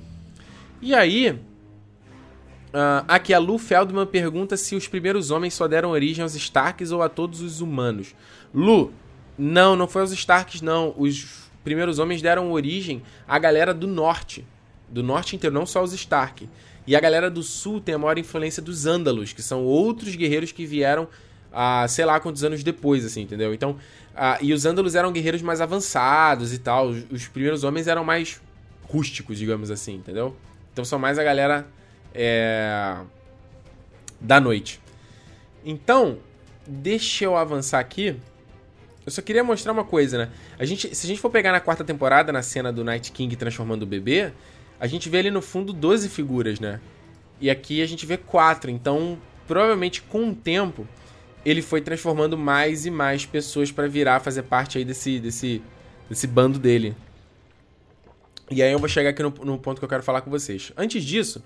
[0.81, 6.21] E aí, uh, aqui a Lu Feldman pergunta se os primeiros homens só deram origem
[6.21, 8.13] aos Starks ou a todos os humanos.
[8.53, 8.91] Lu,
[9.37, 10.93] não, não foi aos Starks, não.
[10.97, 14.45] Os primeiros homens deram origem à galera do norte.
[14.89, 16.49] Do norte inteiro, não só aos Stark.
[16.87, 20.51] E a galera do sul tem a maior influência dos Ândalos, que são outros guerreiros
[20.51, 21.07] que vieram
[21.51, 23.53] a sei lá quantos anos depois, assim, entendeu?
[23.53, 23.77] Então,
[24.41, 26.89] e os Ândalos eram guerreiros mais avançados e tal.
[26.89, 28.41] Os, os, primeiros homens eram mais
[28.83, 30.35] rústicos, digamos assim, entendeu?
[30.71, 31.67] Então são mais a galera
[32.13, 32.97] é,
[34.19, 34.81] da noite.
[35.63, 36.17] Então,
[36.65, 38.15] deixa eu avançar aqui.
[39.05, 40.29] Eu só queria mostrar uma coisa, né?
[40.57, 43.35] A gente, se a gente for pegar na quarta temporada, na cena do Night King
[43.35, 44.31] transformando o bebê,
[44.79, 46.79] a gente vê ali no fundo 12 figuras, né?
[47.41, 48.71] E aqui a gente vê 4.
[48.71, 49.17] Então,
[49.47, 50.87] provavelmente com o tempo,
[51.45, 55.61] ele foi transformando mais e mais pessoas para virar fazer parte aí desse, desse,
[56.09, 56.95] desse bando dele.
[58.51, 60.71] E aí eu vou chegar aqui no, no ponto que eu quero falar com vocês.
[60.75, 61.43] Antes disso,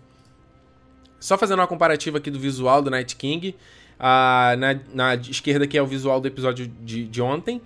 [1.20, 3.56] Só fazendo uma comparativa aqui do visual do Night King.
[4.00, 7.62] Uh, na, na esquerda aqui é o visual do episódio de, de ontem.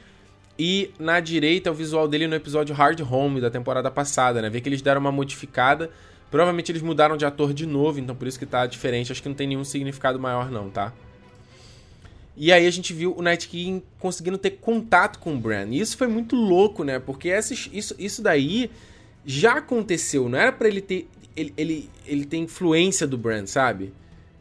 [0.60, 4.50] E na direita o visual dele no episódio Hard Home da temporada passada, né?
[4.50, 5.92] Vê que eles deram uma modificada.
[6.32, 9.12] Provavelmente eles mudaram de ator de novo, então por isso que tá diferente.
[9.12, 10.94] Acho que não tem nenhum significado maior não, tá?
[12.40, 15.70] E aí a gente viu o Night King conseguindo ter contato com o Bran.
[15.72, 17.00] E isso foi muito louco, né?
[17.00, 18.70] Porque esses, isso, isso daí
[19.26, 20.30] já aconteceu.
[20.30, 21.08] Não era para ele ter.
[21.36, 23.92] Ele, ele, ele influência do Bran, sabe?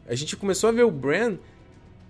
[0.07, 1.37] A gente começou a ver o Bran.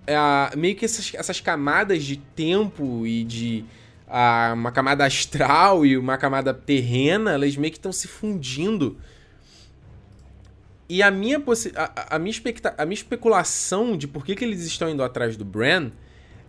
[0.05, 3.64] É, meio que essas, essas camadas de tempo e de.
[4.08, 8.97] Uh, uma camada astral e uma camada terrena, elas meio que estão se fundindo.
[10.89, 11.43] E a minha,
[11.76, 12.36] a, a, minha
[12.78, 15.91] a minha especulação de por que, que eles estão indo atrás do Bran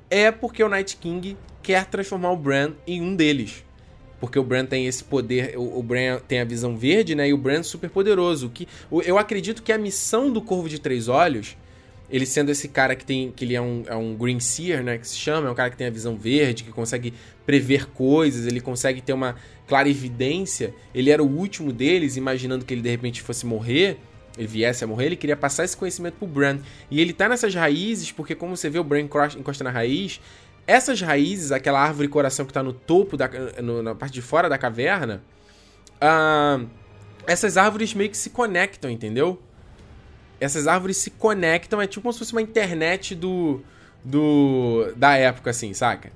[0.08, 3.64] é porque o Night King quer transformar o Bran em um deles.
[4.20, 7.28] Porque o Bran tem esse poder, o, o Bran tem a visão verde, né?
[7.28, 8.48] E o Bran é super poderoso.
[8.48, 8.66] Que,
[9.04, 11.56] eu acredito que a missão do Corvo de Três Olhos,
[12.10, 13.30] ele sendo esse cara que tem.
[13.30, 14.98] que ele é um, é um Green Seer, né?
[14.98, 17.12] Que se chama, é um cara que tem a visão verde, que consegue
[17.44, 19.36] prever coisas, ele consegue ter uma
[19.66, 20.74] clara evidência.
[20.94, 23.98] Ele era o último deles, imaginando que ele de repente fosse morrer
[24.38, 26.58] ele viesse a morrer, ele queria passar esse conhecimento pro Bran.
[26.88, 30.20] E ele tá nessas raízes, porque como você vê o Bran encosta na raiz,
[30.66, 33.28] essas raízes, aquela árvore coração que tá no topo, da,
[33.60, 35.22] no, na parte de fora da caverna,
[35.96, 36.68] uh,
[37.26, 39.42] essas árvores meio que se conectam, entendeu?
[40.40, 43.60] Essas árvores se conectam, é tipo como se fosse uma internet do,
[44.04, 46.12] do da época, assim, saca?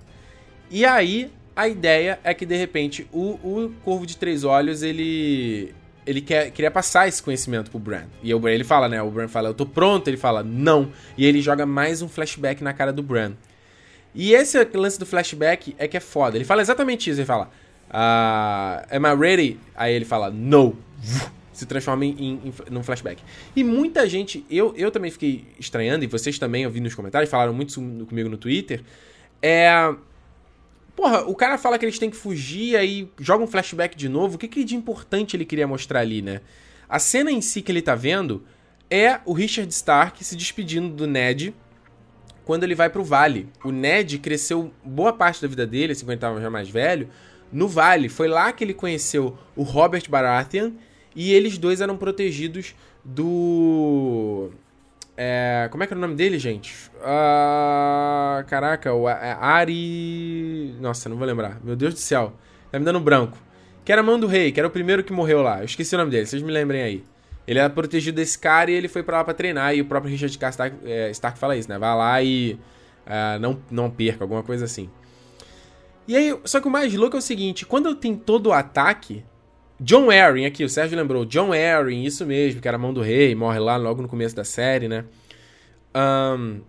[0.70, 5.74] E aí, a ideia é que, de repente, o, o Corvo de Três Olhos, ele
[6.06, 8.04] ele quer, queria passar esse conhecimento pro Bran.
[8.22, 9.00] E o Bran, ele fala, né?
[9.02, 10.08] O Bran fala, eu tô pronto.
[10.08, 10.90] Ele fala, não.
[11.16, 13.32] E ele joga mais um flashback na cara do Bran.
[14.14, 16.36] E esse lance do flashback é que é foda.
[16.36, 17.20] Ele fala exatamente isso.
[17.20, 17.50] Ele fala,
[17.88, 19.60] uh, am I ready?
[19.74, 20.76] Aí ele fala, no.
[21.62, 23.22] Se transforma em, em, num flashback.
[23.54, 27.52] E muita gente, eu, eu também fiquei estranhando, e vocês também ouvindo nos comentários, falaram
[27.52, 27.74] muito
[28.06, 28.82] comigo no Twitter.
[29.40, 29.94] É
[30.94, 34.36] Porra, o cara fala que eles têm que fugir, aí joga um flashback de novo.
[34.36, 36.42] O que, que de importante ele queria mostrar ali, né?
[36.88, 38.44] A cena em si que ele tá vendo
[38.90, 41.54] é o Richard Stark se despedindo do Ned
[42.44, 43.48] quando ele vai pro vale.
[43.64, 47.08] O Ned cresceu boa parte da vida dele, assim, quando ele tava já mais velho,
[47.50, 48.10] no vale.
[48.10, 50.72] Foi lá que ele conheceu o Robert Baratheon
[51.14, 54.50] e eles dois eram protegidos do
[55.16, 56.90] é, como é que é o nome dele, gente?
[56.96, 60.74] Uh, caraca, o é, Ari.
[60.80, 61.60] Nossa, não vou lembrar.
[61.62, 62.32] Meu Deus do céu.
[62.70, 63.36] Tá me dando branco.
[63.84, 65.58] Que era mão do rei, que era o primeiro que morreu lá.
[65.60, 67.04] Eu esqueci o nome dele, vocês me lembrem aí.
[67.46, 69.74] Ele era protegido desse cara e ele foi pra lá pra treinar.
[69.74, 71.78] E o próprio Richard Stark, é, Stark fala isso, né?
[71.78, 72.58] Vai lá e
[73.06, 74.88] uh, não, não perca, alguma coisa assim.
[76.06, 79.24] E aí, só que o mais louco é o seguinte: quando tem todo o ataque,
[79.82, 81.24] John Arryn, aqui, o Sérgio lembrou.
[81.24, 84.34] John Arryn, isso mesmo, que era a mão do rei, morre lá logo no começo
[84.34, 85.04] da série, né?
[85.94, 86.60] Um,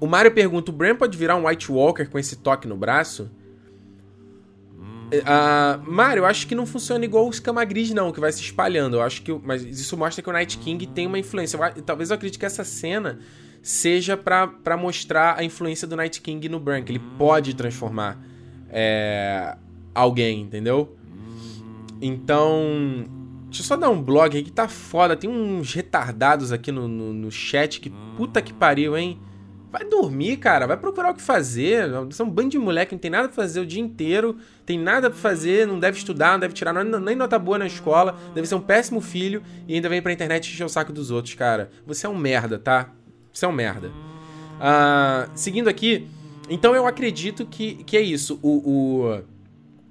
[0.00, 3.30] o Mario pergunta: o Bran pode virar um White Walker com esse toque no braço?
[5.12, 8.40] Uh, Mario, eu acho que não funciona igual o Escama Gris, não, que vai se
[8.40, 8.96] espalhando.
[8.96, 9.32] Eu acho que.
[9.32, 11.56] Mas isso mostra que o Night King tem uma influência.
[11.56, 13.20] Eu, talvez eu acredite que essa cena
[13.62, 18.20] seja para mostrar a influência do Night King no Bran, que ele pode transformar
[18.68, 19.56] é,
[19.94, 20.96] alguém, entendeu?
[22.06, 23.06] Então,
[23.46, 25.16] deixa eu só dar um blog aqui que tá foda.
[25.16, 29.18] Tem uns retardados aqui no, no, no, chat que puta que pariu, hein?
[29.72, 30.66] Vai dormir, cara.
[30.66, 31.88] Vai procurar o que fazer.
[32.10, 34.36] São um bando de moleque, não tem nada pra fazer o dia inteiro.
[34.66, 38.14] Tem nada pra fazer, não deve estudar, não deve tirar nem nota boa na escola.
[38.34, 41.34] Deve ser um péssimo filho e ainda vem pra internet encher o saco dos outros,
[41.34, 41.70] cara.
[41.86, 42.90] Você é um merda, tá?
[43.32, 43.88] Você é um merda.
[43.88, 46.06] Uh, seguindo aqui,
[46.50, 48.38] então eu acredito que, que é isso.
[48.42, 49.16] O,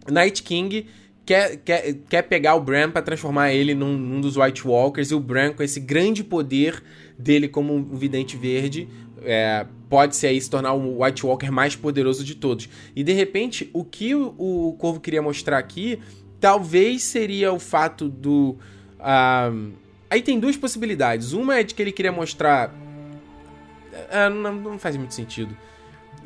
[0.07, 0.85] o Night King
[1.25, 5.15] quer, quer, quer pegar o Bran para transformar ele num, num, dos White Walkers e
[5.15, 6.83] o Bran com esse grande poder
[7.17, 8.87] dele como um vidente verde
[9.23, 12.67] é, pode ser aí se tornar o White Walker mais poderoso de todos.
[12.95, 15.99] E de repente, o que o, o Corvo queria mostrar aqui
[16.43, 18.57] talvez seria o fato do.
[18.99, 19.71] Uh,
[20.09, 21.31] aí tem duas possibilidades.
[21.31, 22.69] Uma é de que ele queria mostrar.
[22.69, 25.55] Uh, não, não faz muito sentido.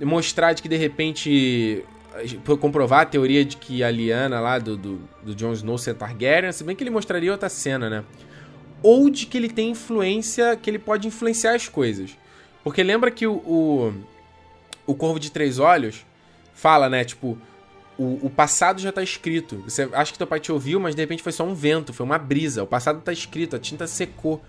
[0.01, 1.85] Mostrar de que de repente
[2.59, 6.51] comprovar a teoria de que a Liana lá do, do, do Jon Snow ser Targaryen,
[6.51, 8.03] se bem que ele mostraria outra cena, né?
[8.81, 12.17] Ou de que ele tem influência, que ele pode influenciar as coisas.
[12.63, 13.93] Porque lembra que o, o,
[14.85, 16.05] o Corvo de Três Olhos
[16.53, 17.03] fala, né?
[17.03, 17.37] Tipo,
[17.97, 19.63] o, o, passado já tá escrito.
[19.67, 22.05] Você acha que teu pai te ouviu, mas de repente foi só um vento, foi
[22.05, 22.63] uma brisa.
[22.63, 24.43] O passado tá escrito, a tinta secou.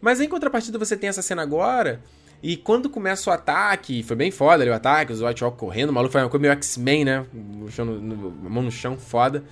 [0.00, 2.00] Mas em contrapartida você tem essa cena agora
[2.42, 5.90] e quando começa o ataque, foi bem foda ali o ataque, os White Walk correndo,
[5.90, 7.26] o maluco foi uma coisa meio X-Men, né?
[7.32, 9.44] No, no, mão no chão, foda.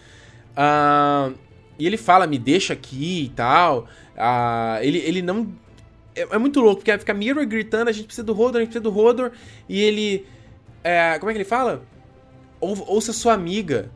[0.57, 1.34] Uh,
[1.78, 3.86] e ele fala, me deixa aqui e tal.
[4.16, 5.53] Uh, ele, ele não.
[6.16, 8.68] é, é, muito louco, porque fica Mirror gritando, a gente precisa do Rodor, a gente
[8.68, 9.32] precisa do Rodor,
[9.68, 10.26] e ele.
[10.82, 11.82] É, como é que ele fala?
[12.59, 13.91] Ou, ouça sua amiga.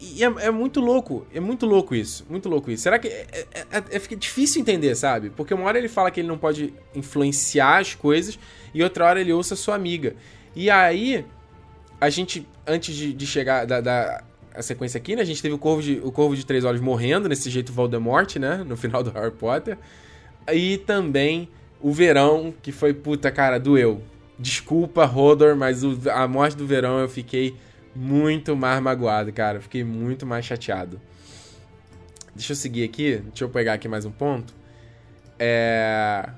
[0.00, 2.82] E, é, é, muito louco, é muito louco isso, muito louco isso.
[2.82, 3.08] Será que.
[3.08, 5.30] É, é, é, é, fica difícil entender, sabe?
[5.30, 8.38] Porque uma hora ele fala que ele não pode influenciar as coisas,
[8.74, 10.16] e outra hora ele ouça sua amiga.
[10.54, 11.24] E aí,
[12.00, 14.24] a gente, antes de, de chegar da, da
[14.54, 15.22] a sequência aqui, né?
[15.22, 18.36] A gente teve o Corvo de, o Corvo de Três Olhos morrendo, nesse jeito Voldemort,
[18.36, 18.64] né?
[18.66, 19.78] No final do Harry Potter.
[20.52, 21.48] E também
[21.80, 24.02] o Verão, que foi, puta, cara, doeu.
[24.36, 27.54] Desculpa, Rodor, mas o, a morte do Verão eu fiquei
[27.98, 29.60] muito mais magoado, cara.
[29.60, 31.00] Fiquei muito mais chateado.
[32.34, 33.16] Deixa eu seguir aqui.
[33.16, 34.54] Deixa eu pegar aqui mais um ponto.
[35.38, 36.30] É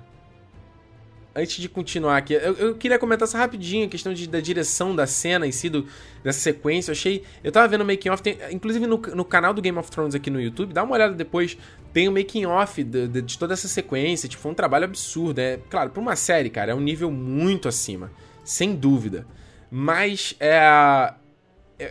[1.35, 4.95] antes de continuar aqui, eu, eu, queria comentar só rapidinho a questão de, da direção
[4.95, 5.87] da cena em si, do,
[6.23, 6.91] dessa sequência.
[6.91, 7.25] Eu achei.
[7.43, 10.15] Eu tava vendo o making off, tem, inclusive no, no canal do Game of Thrones
[10.15, 11.57] aqui no YouTube, dá uma olhada depois.
[11.93, 14.29] Tem o making off de, de, de, toda essa sequência.
[14.29, 15.41] Tipo, foi um trabalho absurdo.
[15.41, 18.11] É, claro, pra uma série, cara, é um nível muito acima.
[18.45, 19.27] Sem dúvida.
[19.71, 21.15] Mas é.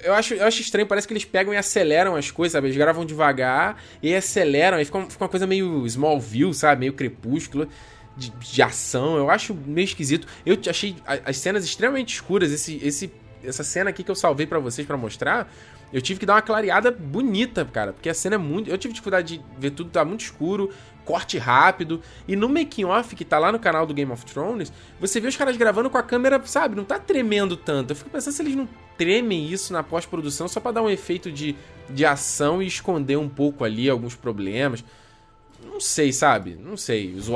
[0.03, 2.67] Eu acho, eu acho estranho, parece que eles pegam e aceleram as coisas, sabe?
[2.67, 6.81] Eles gravam devagar e aceleram, aí fica, fica uma coisa meio Smallville, sabe?
[6.81, 7.67] Meio crepúsculo
[8.15, 9.17] de, de, ação.
[9.17, 10.27] Eu acho meio esquisito.
[10.45, 12.51] Eu achei as cenas extremamente escuras.
[12.51, 13.11] Esse, esse,
[13.43, 15.51] essa cena aqui que eu salvei para vocês para mostrar,
[15.91, 17.93] eu tive que dar uma clareada bonita, cara.
[17.93, 18.69] Porque a cena é muito.
[18.69, 20.71] Eu tive dificuldade de ver tudo, tá muito escuro,
[21.09, 22.03] corte rápido.
[22.27, 25.27] E no making off que tá lá no canal do Game of Thrones, você vê
[25.27, 27.89] os caras gravando com a câmera, sabe, não tá tremendo tanto.
[27.89, 31.31] Eu fico pensando se eles não tremem isso na pós-produção só para dar um efeito
[31.31, 31.55] de,
[31.89, 34.85] de ação e esconder um pouco ali alguns problemas.
[35.65, 36.55] Não sei, sabe?
[36.63, 37.15] Não sei.
[37.15, 37.27] Os,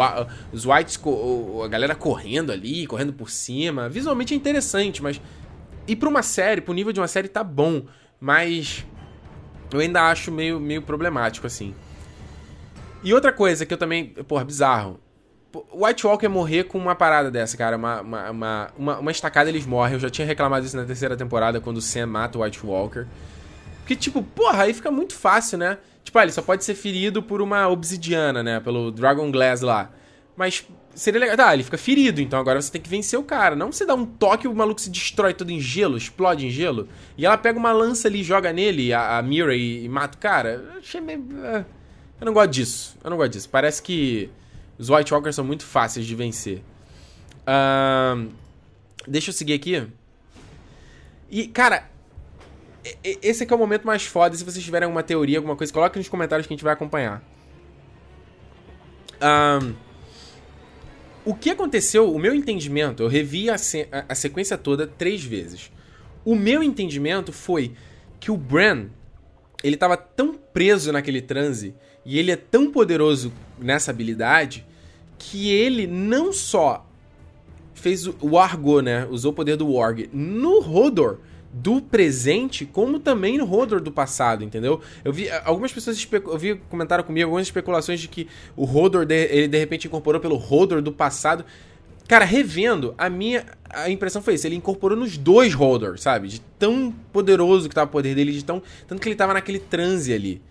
[0.52, 1.00] os Whites,
[1.64, 3.90] a galera correndo ali, correndo por cima.
[3.90, 5.20] Visualmente é interessante, mas.
[5.88, 7.86] E pra uma série, pro nível de uma série, tá bom.
[8.22, 8.86] Mas.
[9.74, 11.74] Eu ainda acho meio, meio problemático, assim.
[13.04, 14.08] E outra coisa que eu também.
[14.28, 15.00] Porra, bizarro.
[15.72, 17.78] White Walker morrer com uma parada dessa, cara.
[17.78, 19.94] Uma, uma, uma, uma, uma estacada eles morrem.
[19.94, 23.06] Eu já tinha reclamado isso na terceira temporada, quando o Sam mata o White Walker.
[23.80, 25.78] Porque, tipo, porra, aí fica muito fácil, né?
[26.04, 28.60] Tipo, ah, ele só pode ser ferido por uma obsidiana, né?
[28.60, 29.92] Pelo Dragon Glass lá.
[30.36, 31.38] Mas seria legal.
[31.38, 33.56] Tá, ele fica ferido, então agora você tem que vencer o cara.
[33.56, 36.50] Não você dá um toque e o maluco se destrói todo em gelo, explode em
[36.50, 36.88] gelo.
[37.18, 40.22] E ela pega uma lança ali, joga nele, a, a Mira, e, e, mata o
[40.22, 40.64] cara.
[40.74, 41.24] Eu achei meio.
[41.44, 41.66] É,
[42.24, 42.98] eu não gosto disso.
[43.04, 43.50] Eu não gosto disso.
[43.50, 44.30] Parece que
[44.78, 46.64] os White Walkers são muito fáceis de vencer.
[47.42, 48.32] Uh,
[49.06, 49.86] deixa eu seguir aqui.
[51.30, 51.90] E, cara,
[53.04, 54.36] esse aqui é o momento mais foda.
[54.38, 57.22] Se vocês tiverem alguma teoria, alguma coisa, coloque nos comentários que a gente vai acompanhar.
[59.22, 59.74] Um,
[61.26, 65.22] o que aconteceu, o meu entendimento, eu revi a, se a, a, sequência toda três
[65.24, 65.72] vezes.
[66.24, 67.74] O meu entendimento foi
[68.18, 68.88] que o Bran,
[69.62, 71.76] ele tava tão preso naquele transe,
[72.06, 74.66] e ele é tão poderoso nessa habilidade,
[75.18, 76.86] que ele não só
[77.74, 81.18] fez o, Argo, né, usou o poder do Warg no Hodor,
[81.54, 84.82] do presente, como também no Rodor do passado, entendeu?
[85.06, 89.26] Eu vi algumas pessoas eu vi comentaram comigo algumas especulações de que o Rodor de,
[89.26, 91.46] ele de repente incorporou pelo Rodor do passado.
[92.08, 96.28] Cara, revendo, a minha a impressão foi isso, ele incorporou nos dois Hodor, sabe?
[96.28, 99.60] De tão poderoso que tava o poder dele, de tão tanto que ele tava naquele
[99.60, 100.42] transe ali.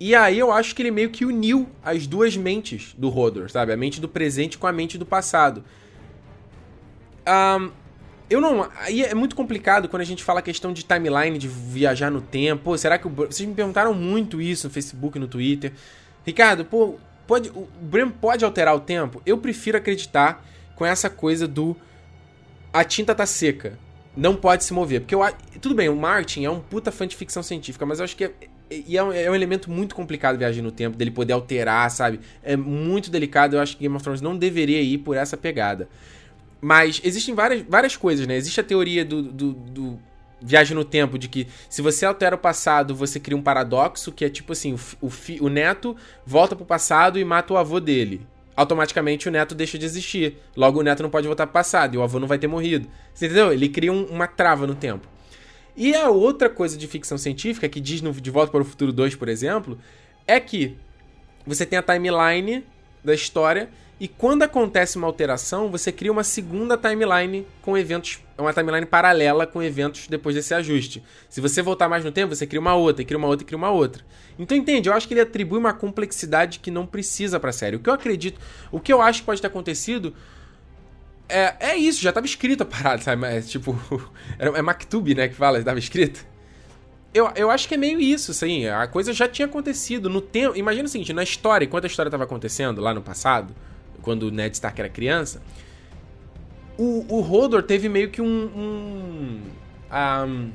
[0.00, 3.70] E aí eu acho que ele meio que uniu as duas mentes do Rodor, sabe?
[3.70, 5.62] A mente do presente com a mente do passado.
[7.28, 7.70] Um,
[8.30, 8.66] eu não.
[8.78, 12.22] Aí é muito complicado quando a gente fala a questão de timeline, de viajar no
[12.22, 12.64] tempo.
[12.64, 13.10] Pô, será que o.
[13.10, 15.72] Vocês me perguntaram muito isso no Facebook no Twitter.
[16.24, 19.20] Ricardo, pô, pode, o Bram pode alterar o tempo?
[19.26, 20.46] Eu prefiro acreditar
[20.76, 21.76] com essa coisa do.
[22.72, 23.78] A tinta tá seca.
[24.16, 25.00] Não pode se mover.
[25.00, 25.20] Porque eu.
[25.60, 28.24] Tudo bem, o Martin é um puta fã de ficção científica, mas eu acho que
[28.24, 28.32] é.
[28.70, 32.20] E é um, é um elemento muito complicado viajar no tempo, dele poder alterar, sabe?
[32.42, 33.56] É muito delicado.
[33.56, 35.88] Eu acho que Game of Thrones não deveria ir por essa pegada.
[36.60, 38.36] Mas existem várias, várias coisas, né?
[38.36, 39.98] Existe a teoria do, do, do
[40.40, 44.24] viagem no tempo, de que se você altera o passado, você cria um paradoxo, que
[44.24, 47.80] é tipo assim, o, o, fi, o neto volta pro passado e mata o avô
[47.80, 48.26] dele.
[48.56, 50.36] Automaticamente o neto deixa de existir.
[50.56, 52.88] Logo o neto não pode voltar pro passado e o avô não vai ter morrido.
[53.14, 53.52] Você entendeu?
[53.52, 55.08] Ele cria um, uma trava no tempo.
[55.76, 58.92] E a outra coisa de ficção científica, que diz no De Volta para o Futuro
[58.92, 59.78] 2, por exemplo,
[60.26, 60.76] é que
[61.46, 62.64] você tem a timeline
[63.02, 68.50] da história e quando acontece uma alteração, você cria uma segunda timeline com eventos, uma
[68.50, 71.02] timeline paralela com eventos depois desse ajuste.
[71.28, 73.70] Se você voltar mais no tempo, você cria uma outra, cria uma outra, cria uma
[73.70, 74.02] outra.
[74.38, 74.88] Então entende?
[74.88, 77.76] Eu acho que ele atribui uma complexidade que não precisa para a série.
[77.76, 78.40] O que eu acredito,
[78.72, 80.14] o que eu acho que pode ter acontecido
[81.30, 83.26] é, é isso, já estava escrito a parada, sabe?
[83.26, 83.78] É, tipo,
[84.38, 86.26] é, Maktub, né, que fala, estava escrito.
[87.14, 88.66] eu, eu acho que é meio isso, assim.
[88.66, 90.56] A coisa já tinha acontecido no tempo.
[90.56, 93.54] Imagina o seguinte, na história, enquanto a história estava acontecendo lá no passado,
[94.02, 95.42] quando o Ned Stark era criança,
[96.76, 98.26] o, o Hodor teve meio que um.
[98.26, 99.40] um,
[99.92, 100.52] um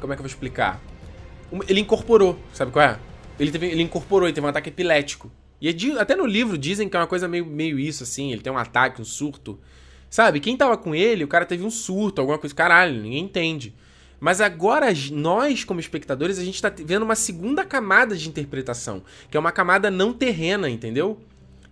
[0.00, 0.80] como é que eu vou explicar?
[1.68, 2.98] ele incorporou, sabe qual é?
[3.38, 5.30] Ele, teve, ele incorporou, ele teve um ataque epilético.
[5.60, 8.32] E é até no livro dizem que é uma coisa meio, meio isso, assim.
[8.32, 9.58] Ele tem um ataque, um surto.
[10.14, 10.38] Sabe?
[10.38, 12.54] Quem tava com ele, o cara teve um surto, alguma coisa.
[12.54, 13.74] Caralho, ninguém entende.
[14.20, 19.02] Mas agora, nós, como espectadores, a gente tá vendo uma segunda camada de interpretação.
[19.28, 21.20] Que é uma camada não terrena, entendeu?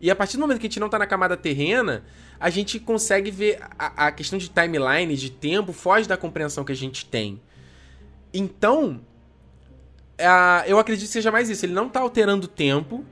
[0.00, 2.02] E a partir do momento que a gente não tá na camada terrena,
[2.40, 6.72] a gente consegue ver a, a questão de timeline, de tempo, foge da compreensão que
[6.72, 7.40] a gente tem.
[8.34, 9.00] Então,
[10.18, 11.64] uh, eu acredito que seja mais isso.
[11.64, 13.04] Ele não tá alterando o tempo,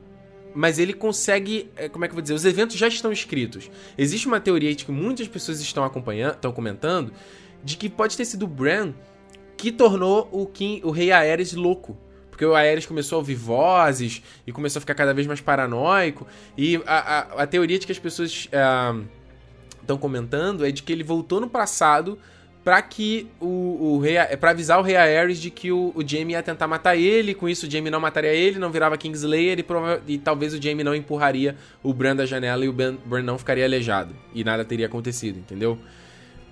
[0.54, 1.70] mas ele consegue.
[1.76, 2.34] É, como é que eu vou dizer?
[2.34, 3.70] Os eventos já estão escritos.
[3.96, 7.12] Existe uma teoria de que muitas pessoas estão acompanhando, estão comentando,
[7.62, 8.92] de que pode ter sido o Bran
[9.56, 11.96] que tornou o, King, o rei Aerys louco.
[12.30, 16.26] Porque o Aerys começou a ouvir vozes e começou a ficar cada vez mais paranoico.
[16.56, 18.48] E a, a, a teoria de que as pessoas
[19.80, 22.18] estão uh, comentando é de que ele voltou no passado
[22.62, 26.34] para que o, o rei, para avisar o rei Aerys de que o, o Jaime
[26.34, 29.62] ia tentar matar ele, com isso o Jaime não mataria ele, não virava Kingslayer e,
[29.62, 33.38] prova e talvez o Jaime não empurraria o Bran da janela e o Bran não
[33.38, 35.78] ficaria aleijado e nada teria acontecido, entendeu?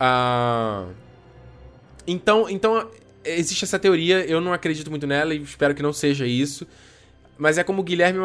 [0.01, 0.93] Uh...
[2.07, 2.89] Então, então
[3.23, 6.67] existe essa teoria, eu não acredito muito nela e espero que não seja isso.
[7.39, 8.19] Mas é como o Guilherme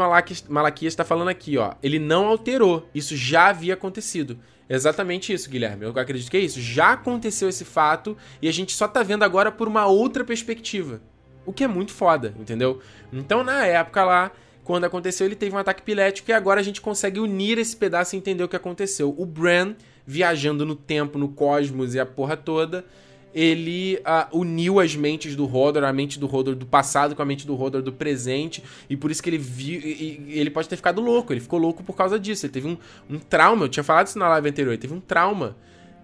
[0.50, 1.74] Malaquias está falando aqui, ó.
[1.84, 2.90] Ele não alterou.
[2.94, 4.40] Isso já havia acontecido.
[4.68, 5.86] Exatamente isso, Guilherme.
[5.86, 6.60] Eu acredito que é isso.
[6.60, 11.00] Já aconteceu esse fato e a gente só tá vendo agora por uma outra perspectiva.
[11.46, 12.82] O que é muito foda, entendeu?
[13.12, 14.32] Então, na época lá,
[14.64, 18.16] quando aconteceu, ele teve um ataque pilético e agora a gente consegue unir esse pedaço
[18.16, 19.14] e entender o que aconteceu.
[19.16, 22.86] O Bran viajando no tempo, no cosmos e a porra toda,
[23.34, 27.26] ele uh, uniu as mentes do Hodor, a mente do Hodor do passado com a
[27.26, 29.80] mente do Hodor do presente, e por isso que ele viu.
[29.80, 32.46] E, e ele pode ter ficado louco, ele ficou louco por causa disso.
[32.46, 32.78] Ele teve um,
[33.10, 35.58] um trauma, eu tinha falado isso na live anterior, ele teve um trauma.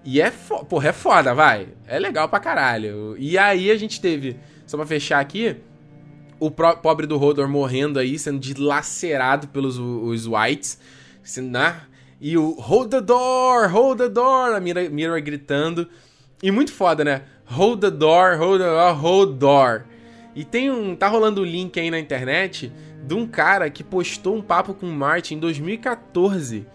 [0.04, 1.68] E é foda, porra, é foda, vai.
[1.86, 3.16] É legal pra caralho.
[3.18, 5.58] E aí a gente teve, só pra fechar aqui,
[6.40, 10.80] o pobre do Hodor morrendo aí, sendo dilacerado pelos os Whites.
[11.22, 11.82] Sendo, né?
[12.22, 15.88] E o Hold the door, hold the door, a Mira, Mira gritando.
[16.42, 17.24] E muito foda, né?
[17.46, 19.84] Hold the door, hold the door, hold door.
[20.36, 20.96] E tem um.
[20.96, 22.72] Tá rolando um link aí na internet
[23.06, 26.66] de um cara que postou um papo com o Martin em 2014.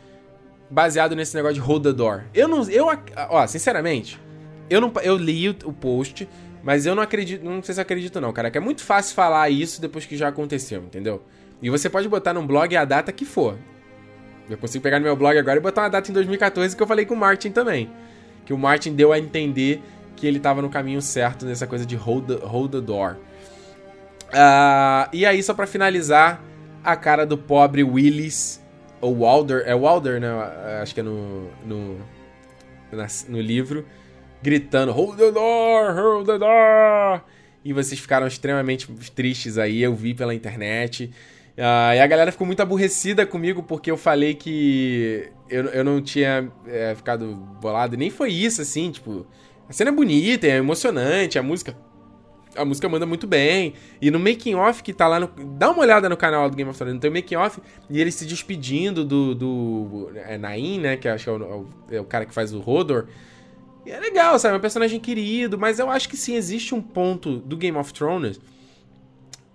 [0.71, 2.25] Baseado nesse negócio de hold the door.
[2.35, 2.69] Eu não.
[2.69, 2.87] Eu,
[3.31, 4.21] ó, sinceramente,
[4.69, 4.93] eu não.
[5.03, 6.29] Eu li o post,
[6.62, 7.43] mas eu não acredito.
[7.43, 8.51] Não sei se acredito, não, cara.
[8.51, 11.23] Que é muito fácil falar isso depois que já aconteceu, entendeu?
[11.62, 13.57] E você pode botar num blog a data que for.
[14.51, 16.87] Eu consigo pegar no meu blog agora e botar uma data em 2014 que eu
[16.87, 17.89] falei com o Martin também
[18.45, 19.82] que o Martin deu a entender
[20.16, 23.16] que ele estava no caminho certo nessa coisa de hold the, hold the door.
[24.28, 26.42] Uh, e aí, só para finalizar,
[26.82, 28.61] a cara do pobre Willis,
[29.01, 30.28] ou Walder, é Walder, né?
[30.80, 31.99] Acho que é no, no,
[33.28, 33.84] no livro,
[34.42, 37.22] gritando: Hold the door, hold the door.
[37.64, 41.11] E vocês ficaram extremamente tristes aí, eu vi pela internet.
[41.57, 46.02] Uh, e a galera ficou muito aborrecida comigo porque eu falei que eu, eu não
[46.02, 47.96] tinha é, ficado bolado.
[47.96, 49.26] Nem foi isso, assim, tipo.
[49.68, 51.76] A cena é bonita, é emocionante, a música.
[52.57, 53.74] A música manda muito bem.
[54.00, 55.28] E no making off que tá lá no.
[55.28, 57.00] Dá uma olhada no canal do Game of Thrones.
[57.00, 59.34] Tem o making off e ele se despedindo do.
[59.34, 60.96] do é Nain, né?
[60.96, 63.07] Que acho que é o, é o cara que faz o Rodor.
[63.86, 64.55] E é legal, sabe?
[64.55, 67.92] É um personagem querido, mas eu acho que sim, existe um ponto do Game of
[67.92, 68.38] Thrones.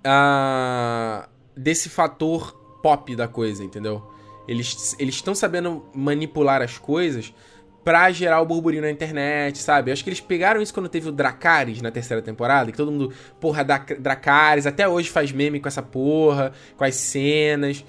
[0.06, 1.28] Uh,
[1.60, 4.02] desse fator pop da coisa, entendeu?
[4.48, 7.34] Eles estão sabendo manipular as coisas
[7.84, 9.90] pra gerar o burburinho na internet, sabe?
[9.90, 12.92] Eu acho que eles pegaram isso quando teve o Dracarys na terceira temporada, que todo
[12.92, 17.82] mundo, porra, Dracarys, até hoje faz meme com essa porra, com as cenas.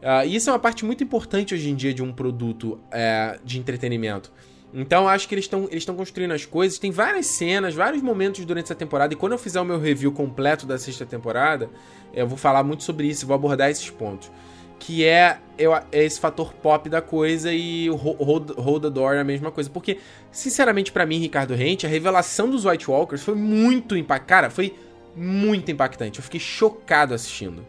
[0.00, 3.38] Uh, e isso é uma parte muito importante hoje em dia de um produto uh,
[3.44, 4.32] de entretenimento.
[4.72, 6.78] Então acho que eles estão eles construindo as coisas.
[6.78, 9.14] Tem várias cenas, vários momentos durante essa temporada.
[9.14, 11.70] E quando eu fizer o meu review completo da sexta temporada,
[12.12, 14.30] eu vou falar muito sobre isso, vou abordar esses pontos.
[14.78, 19.20] Que é, é esse fator pop da coisa e o Hold, hold the Door é
[19.20, 19.68] a mesma coisa.
[19.68, 19.98] Porque,
[20.30, 24.28] sinceramente, para mim, Ricardo Rente, a revelação dos White Walkers foi muito impactante.
[24.28, 24.76] Cara, foi
[25.16, 26.20] muito impactante.
[26.20, 27.66] Eu fiquei chocado assistindo.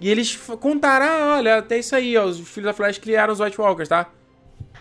[0.00, 3.40] E eles contaram, ah, olha, até isso aí, ó, os filhos da Flash criaram os
[3.40, 4.08] White Walkers, tá?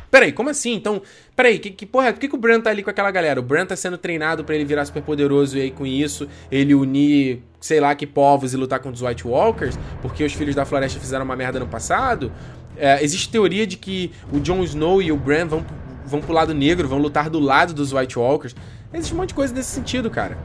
[0.10, 0.74] Peraí, como assim?
[0.74, 1.02] Então,
[1.36, 3.40] peraí, que, que porra, por que, que o Bran tá ali com aquela galera?
[3.40, 6.74] O Bran tá sendo treinado para ele virar super poderoso e aí com isso ele
[6.74, 9.78] unir, sei lá, que povos e lutar contra os White Walkers?
[10.02, 12.32] Porque os filhos da floresta fizeram uma merda no passado?
[12.78, 15.66] É, existe teoria de que o Jon Snow e o Bran vão,
[16.06, 18.56] vão pro lado negro, vão lutar do lado dos White Walkers.
[18.94, 20.38] Existe um monte de coisa nesse sentido, cara.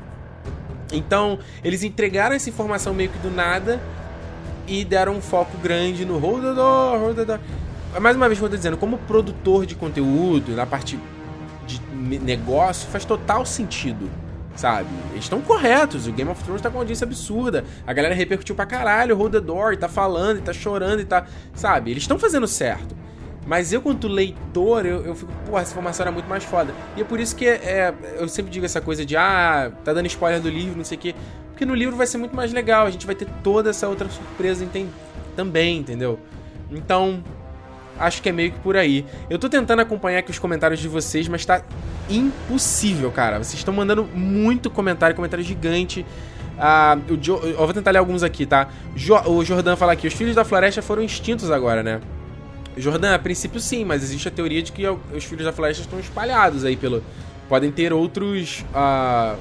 [0.92, 3.80] Então, eles entregaram essa informação meio que do nada
[4.66, 6.42] e deram um foco grande no hold
[7.26, 7.40] the.
[8.00, 10.98] Mais uma vez, como eu tô dizendo, como produtor de conteúdo, na parte
[11.66, 11.80] de
[12.18, 14.10] negócio, faz total sentido,
[14.56, 14.88] sabe?
[15.12, 18.54] Eles estão corretos, o Game of Thrones tá com uma audiência absurda, a galera repercutiu
[18.54, 21.26] pra caralho, hold the door, e tá falando, e tá chorando, e tá...
[21.54, 21.90] Sabe?
[21.90, 22.96] Eles estão fazendo certo.
[23.46, 26.72] Mas eu, quanto leitor, eu, eu fico, pô, essa informação era muito mais foda.
[26.96, 30.06] E é por isso que é, eu sempre digo essa coisa de, ah, tá dando
[30.06, 31.14] spoiler do livro, não sei o quê.
[31.50, 34.08] Porque no livro vai ser muito mais legal, a gente vai ter toda essa outra
[34.08, 34.66] surpresa
[35.34, 36.18] também, entendeu?
[36.70, 37.22] Então,
[38.02, 39.04] acho que é meio que por aí.
[39.30, 41.62] Eu tô tentando acompanhar aqui os comentários de vocês, mas tá
[42.10, 43.38] impossível, cara.
[43.38, 46.04] Vocês estão mandando muito comentário, comentário gigante.
[46.58, 48.68] Ah, o jo eu vou tentar ler alguns aqui, tá?
[48.94, 52.00] Jo o Jordan fala aqui: os filhos da floresta foram extintos agora, né?
[52.76, 55.98] Jordan, a princípio sim, mas existe a teoria de que os filhos da floresta estão
[55.98, 57.02] espalhados aí pelo.
[57.48, 58.64] Podem ter outros.
[58.74, 59.36] Uh,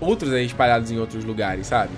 [0.00, 1.92] outros aí espalhados em outros lugares, sabe?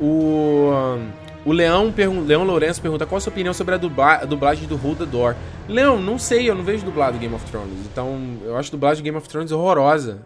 [0.00, 0.98] O.
[1.44, 1.92] O Leão,
[2.24, 5.06] Leão Lourenço pergunta qual a sua opinião sobre a, dubla a dublagem do Hold the
[5.06, 5.34] Door.
[5.68, 7.84] Leão, não sei, eu não vejo dublado Game of Thrones.
[7.90, 10.24] Então, eu acho a dublagem de Game of Thrones horrorosa.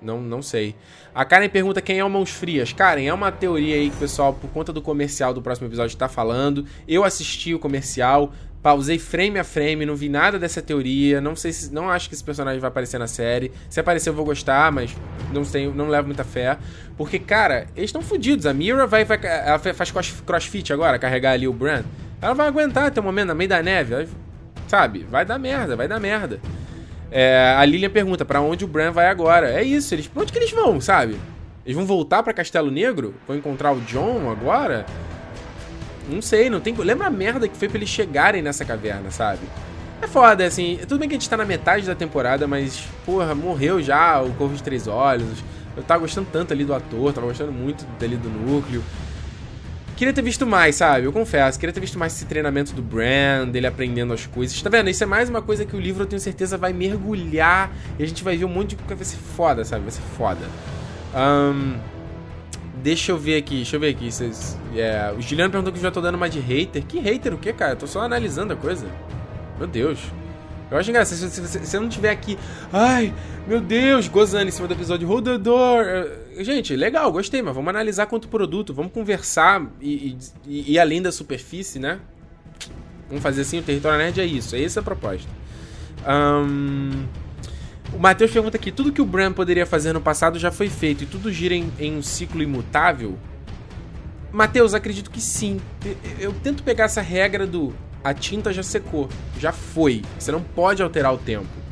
[0.00, 0.74] Não, não sei.
[1.14, 2.72] A Karen pergunta quem é o Mãos Frias.
[2.72, 5.94] Karen, é uma teoria aí que o pessoal, por conta do comercial do próximo episódio,
[5.94, 6.64] está falando.
[6.86, 8.32] Eu assisti o comercial,
[8.62, 11.20] Pausei frame a frame, não vi nada dessa teoria.
[11.20, 11.74] Não sei se.
[11.74, 13.50] Não acho que esse personagem vai aparecer na série.
[13.68, 14.94] Se aparecer, eu vou gostar, mas
[15.32, 16.56] não tenho, não levo muita fé.
[16.96, 18.46] Porque, cara, eles estão fodidos.
[18.46, 19.18] A Mira vai, vai.
[19.24, 19.92] Ela faz
[20.24, 21.82] crossfit agora, carregar ali o Bran.
[22.20, 24.06] Ela vai aguentar até o momento, no meio da neve.
[24.68, 25.04] Sabe?
[25.10, 26.40] Vai dar merda, vai dar merda.
[27.10, 29.50] É, a Lilian pergunta para onde o Bran vai agora.
[29.50, 30.06] É isso, eles.
[30.06, 31.18] Pra onde que eles vão, sabe?
[31.66, 33.14] Eles vão voltar para Castelo Negro?
[33.26, 34.86] Vão encontrar o John agora?
[36.12, 36.74] Não sei, não tem.
[36.74, 39.40] Lembra a merda que foi pra eles chegarem nessa caverna, sabe?
[40.00, 40.78] É foda, assim.
[40.88, 44.32] Tudo bem que a gente tá na metade da temporada, mas, porra, morreu já o
[44.34, 45.42] Corvo de Três Olhos.
[45.76, 48.82] Eu tava gostando tanto ali do ator, tava gostando muito dali do núcleo.
[49.96, 51.06] Queria ter visto mais, sabe?
[51.06, 51.58] Eu confesso.
[51.58, 54.60] Queria ter visto mais esse treinamento do Brand, dele aprendendo as coisas.
[54.60, 54.90] Tá vendo?
[54.90, 57.70] Isso é mais uma coisa que o livro, eu tenho certeza, vai mergulhar.
[57.98, 58.96] E a gente vai ver um monte de coisa.
[58.96, 59.82] Vai ser foda, sabe?
[59.82, 60.40] Vai ser foda.
[61.14, 61.76] Um,
[62.74, 64.10] Deixa eu ver aqui, deixa eu ver aqui.
[64.10, 65.16] Vocês, yeah.
[65.16, 66.84] O Juliano perguntou que eu já tô dando uma de hater.
[66.84, 67.72] Que hater o que, cara?
[67.72, 68.86] Eu tô só analisando a coisa.
[69.58, 69.98] Meu Deus.
[70.70, 72.38] Eu acho engraçado, se você, se você não tiver aqui,
[72.72, 73.12] ai,
[73.46, 75.84] meu Deus, gozando em cima do episódio Hold the Door.
[76.38, 80.16] Gente, legal, gostei, mas vamos analisar quanto produto, vamos conversar e,
[80.46, 82.00] e, e além da superfície, né?
[83.06, 85.28] Vamos fazer assim, o Território Nerd é isso, é essa a proposta.
[86.08, 87.04] Um...
[87.92, 91.04] O Matheus pergunta aqui: tudo que o Bran poderia fazer no passado já foi feito
[91.04, 93.18] e tudo gira em, em um ciclo imutável?
[94.32, 95.60] Matheus, acredito que sim.
[96.18, 100.02] Eu tento pegar essa regra do a tinta já secou, já foi.
[100.18, 101.62] Você não pode alterar o tempo.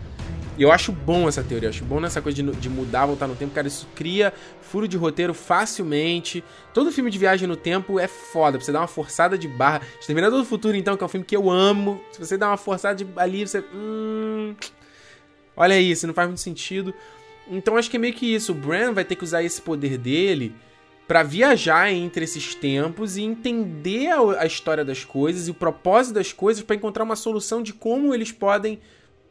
[0.59, 3.27] E eu acho bom essa teoria, eu acho bom nessa coisa de, de, mudar, voltar
[3.27, 3.67] no tempo, cara.
[3.67, 6.45] Isso cria furo de roteiro facilmente.
[6.75, 9.81] Todo filme de viagem no tempo é foda, você dar uma forçada de barra.
[9.99, 11.99] Exterminador do Futuro, então, que é um filme que eu amo.
[12.13, 13.65] Se você dá uma forçada de ali, você.
[13.75, 14.55] Hum,
[15.61, 16.95] Olha isso, não faz muito sentido.
[17.47, 18.53] Então acho que é meio que isso.
[18.53, 20.55] O Bran vai ter que usar esse poder dele
[21.07, 26.15] para viajar entre esses tempos e entender a, a, história das coisas e o propósito
[26.15, 28.81] das coisas para encontrar uma solução de como eles podem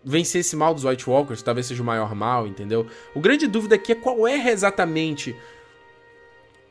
[0.06, 2.86] vencer esse mal dos White Walkers, talvez seja o maior mal, entendeu?
[3.16, 5.36] O grande dúvida aqui é qual é exatamente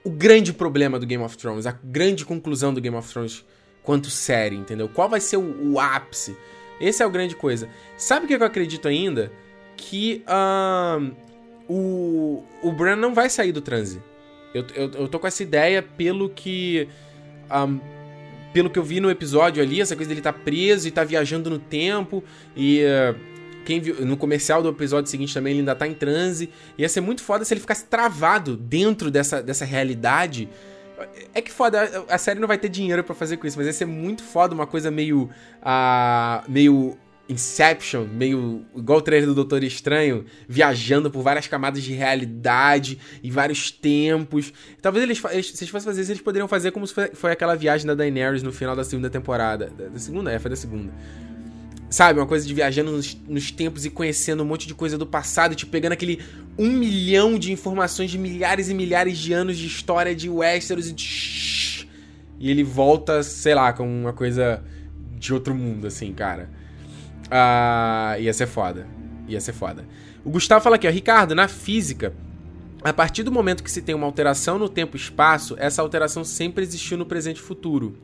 [0.05, 3.45] o grande problema do Game of Thrones, a grande conclusão do Game of Thrones
[3.83, 4.89] quanto série, entendeu?
[4.89, 6.37] Qual vai ser o, o ápice?
[6.81, 7.69] Esse é o grande coisa.
[7.97, 9.33] Sabe o que eu acredito ainda?
[9.79, 11.15] Que uh,
[11.69, 14.03] o, o Bran não vai sair do transe.
[14.53, 16.89] Eu, eu, eu tô com essa ideia pelo que.
[17.51, 17.81] Um,
[18.53, 21.49] pelo que eu vi no episódio ali, essa coisa dele tá preso e tá viajando
[21.49, 22.25] no tempo.
[22.57, 23.17] E uh,
[23.65, 26.51] quem viu, no comercial do episódio seguinte também ele ainda tá em transe.
[26.77, 30.49] Ia ser muito foda se ele ficasse travado dentro dessa, dessa realidade.
[31.33, 33.73] É que foda, a série não vai ter dinheiro para fazer com isso, mas ia
[33.73, 35.31] ser muito foda uma coisa meio.
[35.63, 36.97] Uh, meio
[37.29, 43.31] Inception, meio igual o trailer do Doutor Estranho, viajando por várias camadas de realidade e
[43.31, 44.53] vários tempos.
[44.81, 47.55] Talvez eles, eles se eles fossem fazer isso, eles poderiam fazer como foi, foi aquela
[47.55, 49.71] viagem da Daenerys no final da segunda temporada.
[49.77, 50.33] Da, da segunda?
[50.33, 50.91] É, foi da segunda.
[51.91, 55.07] Sabe, uma coisa de viajando nos, nos, tempos e conhecendo um monte de coisa do
[55.07, 56.21] passado, tipo, pegando aquele
[56.59, 60.93] um milhão de informações de milhares e milhares de anos de história de Westeros e
[60.93, 61.89] de...
[62.39, 64.63] E ele volta, sei lá, com uma coisa
[65.19, 66.58] de outro mundo, assim, cara.
[67.31, 68.87] Ah, ia ser foda.
[69.27, 69.85] Ia ser foda.
[70.25, 72.13] O Gustavo fala aqui, ó, Ricardo, na física,
[72.83, 76.25] a partir do momento que se tem uma alteração no tempo e espaço, essa alteração
[76.25, 77.99] sempre existiu no presente e futuro.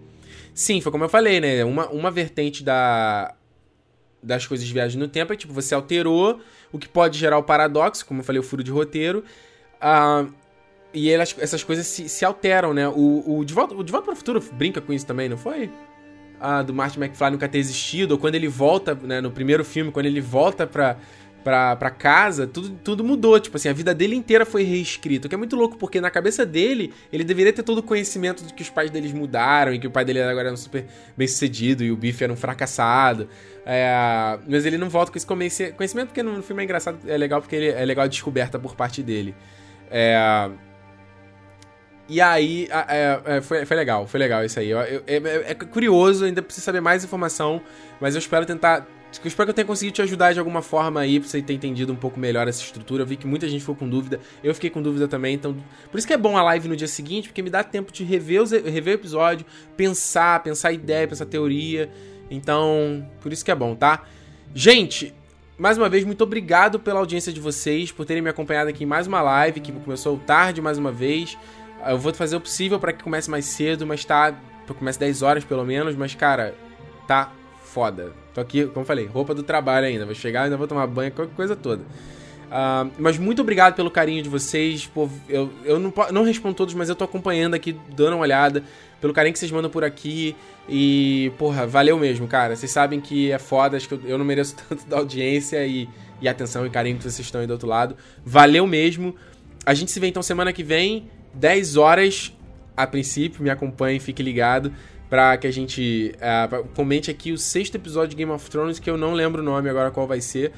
[0.53, 1.65] Sim, foi como eu falei, né?
[1.65, 3.35] Uma, uma vertente da,
[4.23, 6.41] das coisas de viagem no tempo é tipo, você alterou,
[6.73, 9.25] o que pode gerar o paradoxo, como eu falei, o furo de roteiro.
[9.77, 10.33] Uh,
[10.93, 12.89] e elas, essas coisas se, se alteram, né?
[12.89, 15.37] O, o, de Volta, o De Volta para o Futuro brinca com isso também, não
[15.37, 15.71] foi?
[16.67, 20.07] Do Martin McFly nunca ter existido, ou quando ele volta, né, no primeiro filme, quando
[20.07, 20.97] ele volta pra,
[21.43, 23.39] pra, pra casa, tudo, tudo mudou.
[23.39, 25.27] Tipo assim, a vida dele inteira foi reescrita.
[25.27, 28.45] O que é muito louco, porque na cabeça dele, ele deveria ter todo o conhecimento
[28.45, 30.87] de que os pais deles mudaram e que o pai dele agora era um super
[31.17, 33.29] bem sucedido e o Biff era um fracassado.
[33.65, 35.27] É, mas ele não volta com esse
[35.73, 38.75] conhecimento, porque no filme é engraçado, é legal porque ele, é legal a descoberta por
[38.75, 39.35] parte dele.
[39.91, 40.51] É.
[42.09, 44.69] E aí, é, é, foi, foi legal, foi legal isso aí.
[44.69, 47.63] Eu, eu, é, é, é, curioso, ainda preciso saber mais informação,
[48.01, 48.87] mas eu espero tentar.
[49.23, 51.55] Eu espero que eu tenha conseguido te ajudar de alguma forma aí, pra você ter
[51.55, 53.05] entendido um pouco melhor essa estrutura.
[53.05, 55.57] Eu vi que muita gente ficou com dúvida, eu fiquei com dúvida também, então.
[55.91, 58.05] Por isso que é bom a live no dia seguinte, porque me dá tempo de
[58.05, 61.89] rever, os, rever o episódio, pensar, pensar ideia, pensar teoria.
[62.31, 64.03] Então, por isso que é bom, tá?
[64.53, 65.15] Gente,
[65.57, 68.87] mais uma vez, muito obrigado pela audiência de vocês, por terem me acompanhado aqui em
[68.87, 71.39] mais uma live, que começou tarde mais uma vez.
[71.89, 74.35] Eu vou fazer o possível para que comece mais cedo, mas tá.
[74.79, 76.55] Comece 10 horas pelo menos, mas cara,
[77.07, 77.31] tá
[77.63, 78.13] foda.
[78.33, 80.07] Tô aqui, como falei, roupa do trabalho ainda.
[80.07, 81.83] Vou chegar, ainda vou tomar banho, qualquer coisa toda.
[81.83, 84.87] Uh, mas muito obrigado pelo carinho de vocês.
[84.87, 88.63] Pô, eu eu não, não respondo todos, mas eu tô acompanhando aqui, dando uma olhada.
[89.01, 90.37] Pelo carinho que vocês mandam por aqui.
[90.69, 92.57] E, porra, valeu mesmo, cara.
[92.57, 95.89] Vocês sabem que é foda, acho que eu, eu não mereço tanto da audiência e,
[96.21, 97.97] e atenção e carinho que vocês estão aí do outro lado.
[98.25, 99.15] Valeu mesmo.
[99.67, 101.11] A gente se vê então semana que vem.
[101.35, 102.33] 10 horas
[102.77, 104.73] a princípio, me acompanhe, fique ligado
[105.09, 108.91] para que a gente uh, comente aqui o sexto episódio de Game of Thrones, que
[108.91, 110.53] eu não lembro o nome agora qual vai ser.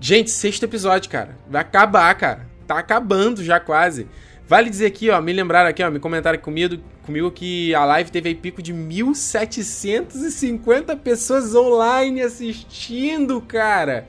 [0.00, 1.36] Gente, sexto episódio, cara.
[1.48, 2.46] Vai acabar, cara.
[2.66, 4.08] Tá acabando já quase.
[4.48, 8.10] Vale dizer aqui, ó, me lembraram aqui, ó, me comentaram comigo, comigo que a live
[8.10, 14.08] teve aí pico de 1750 pessoas online assistindo, cara.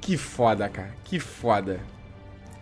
[0.00, 0.94] Que foda, cara.
[1.04, 1.80] Que foda.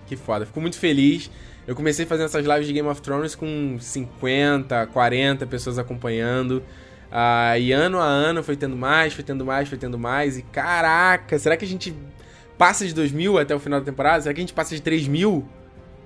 [0.07, 0.47] Que foda.
[0.47, 1.31] Fico muito feliz.
[1.71, 6.65] Eu comecei fazendo essas lives de Game of Thrones com 50, 40 pessoas acompanhando.
[7.13, 10.37] Ah, e ano a ano foi tendo mais, foi tendo mais, foi tendo mais.
[10.37, 11.95] E caraca, será que a gente
[12.59, 14.21] passa de 2 mil até o final da temporada?
[14.21, 15.49] Será que a gente passa de 3 mil?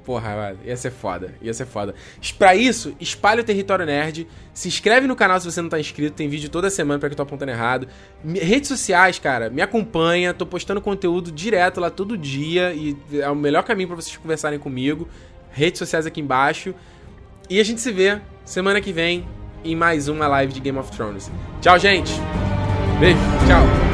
[0.05, 1.95] Porra, ia ser foda, ia ser foda.
[2.39, 6.15] Pra isso, espalhe o Território Nerd, se inscreve no canal se você não tá inscrito,
[6.15, 7.89] tem vídeo toda semana pra que eu tô apontando errado.
[8.23, 13.35] Redes sociais, cara, me acompanha, tô postando conteúdo direto lá todo dia e é o
[13.35, 15.09] melhor caminho para vocês conversarem comigo
[15.55, 16.75] redes sociais aqui embaixo.
[17.49, 19.27] E a gente se vê semana que vem
[19.65, 21.31] em mais uma live de Game of Thrones.
[21.61, 22.13] Tchau, gente.
[23.01, 23.19] Beijo.
[23.47, 23.94] Tchau.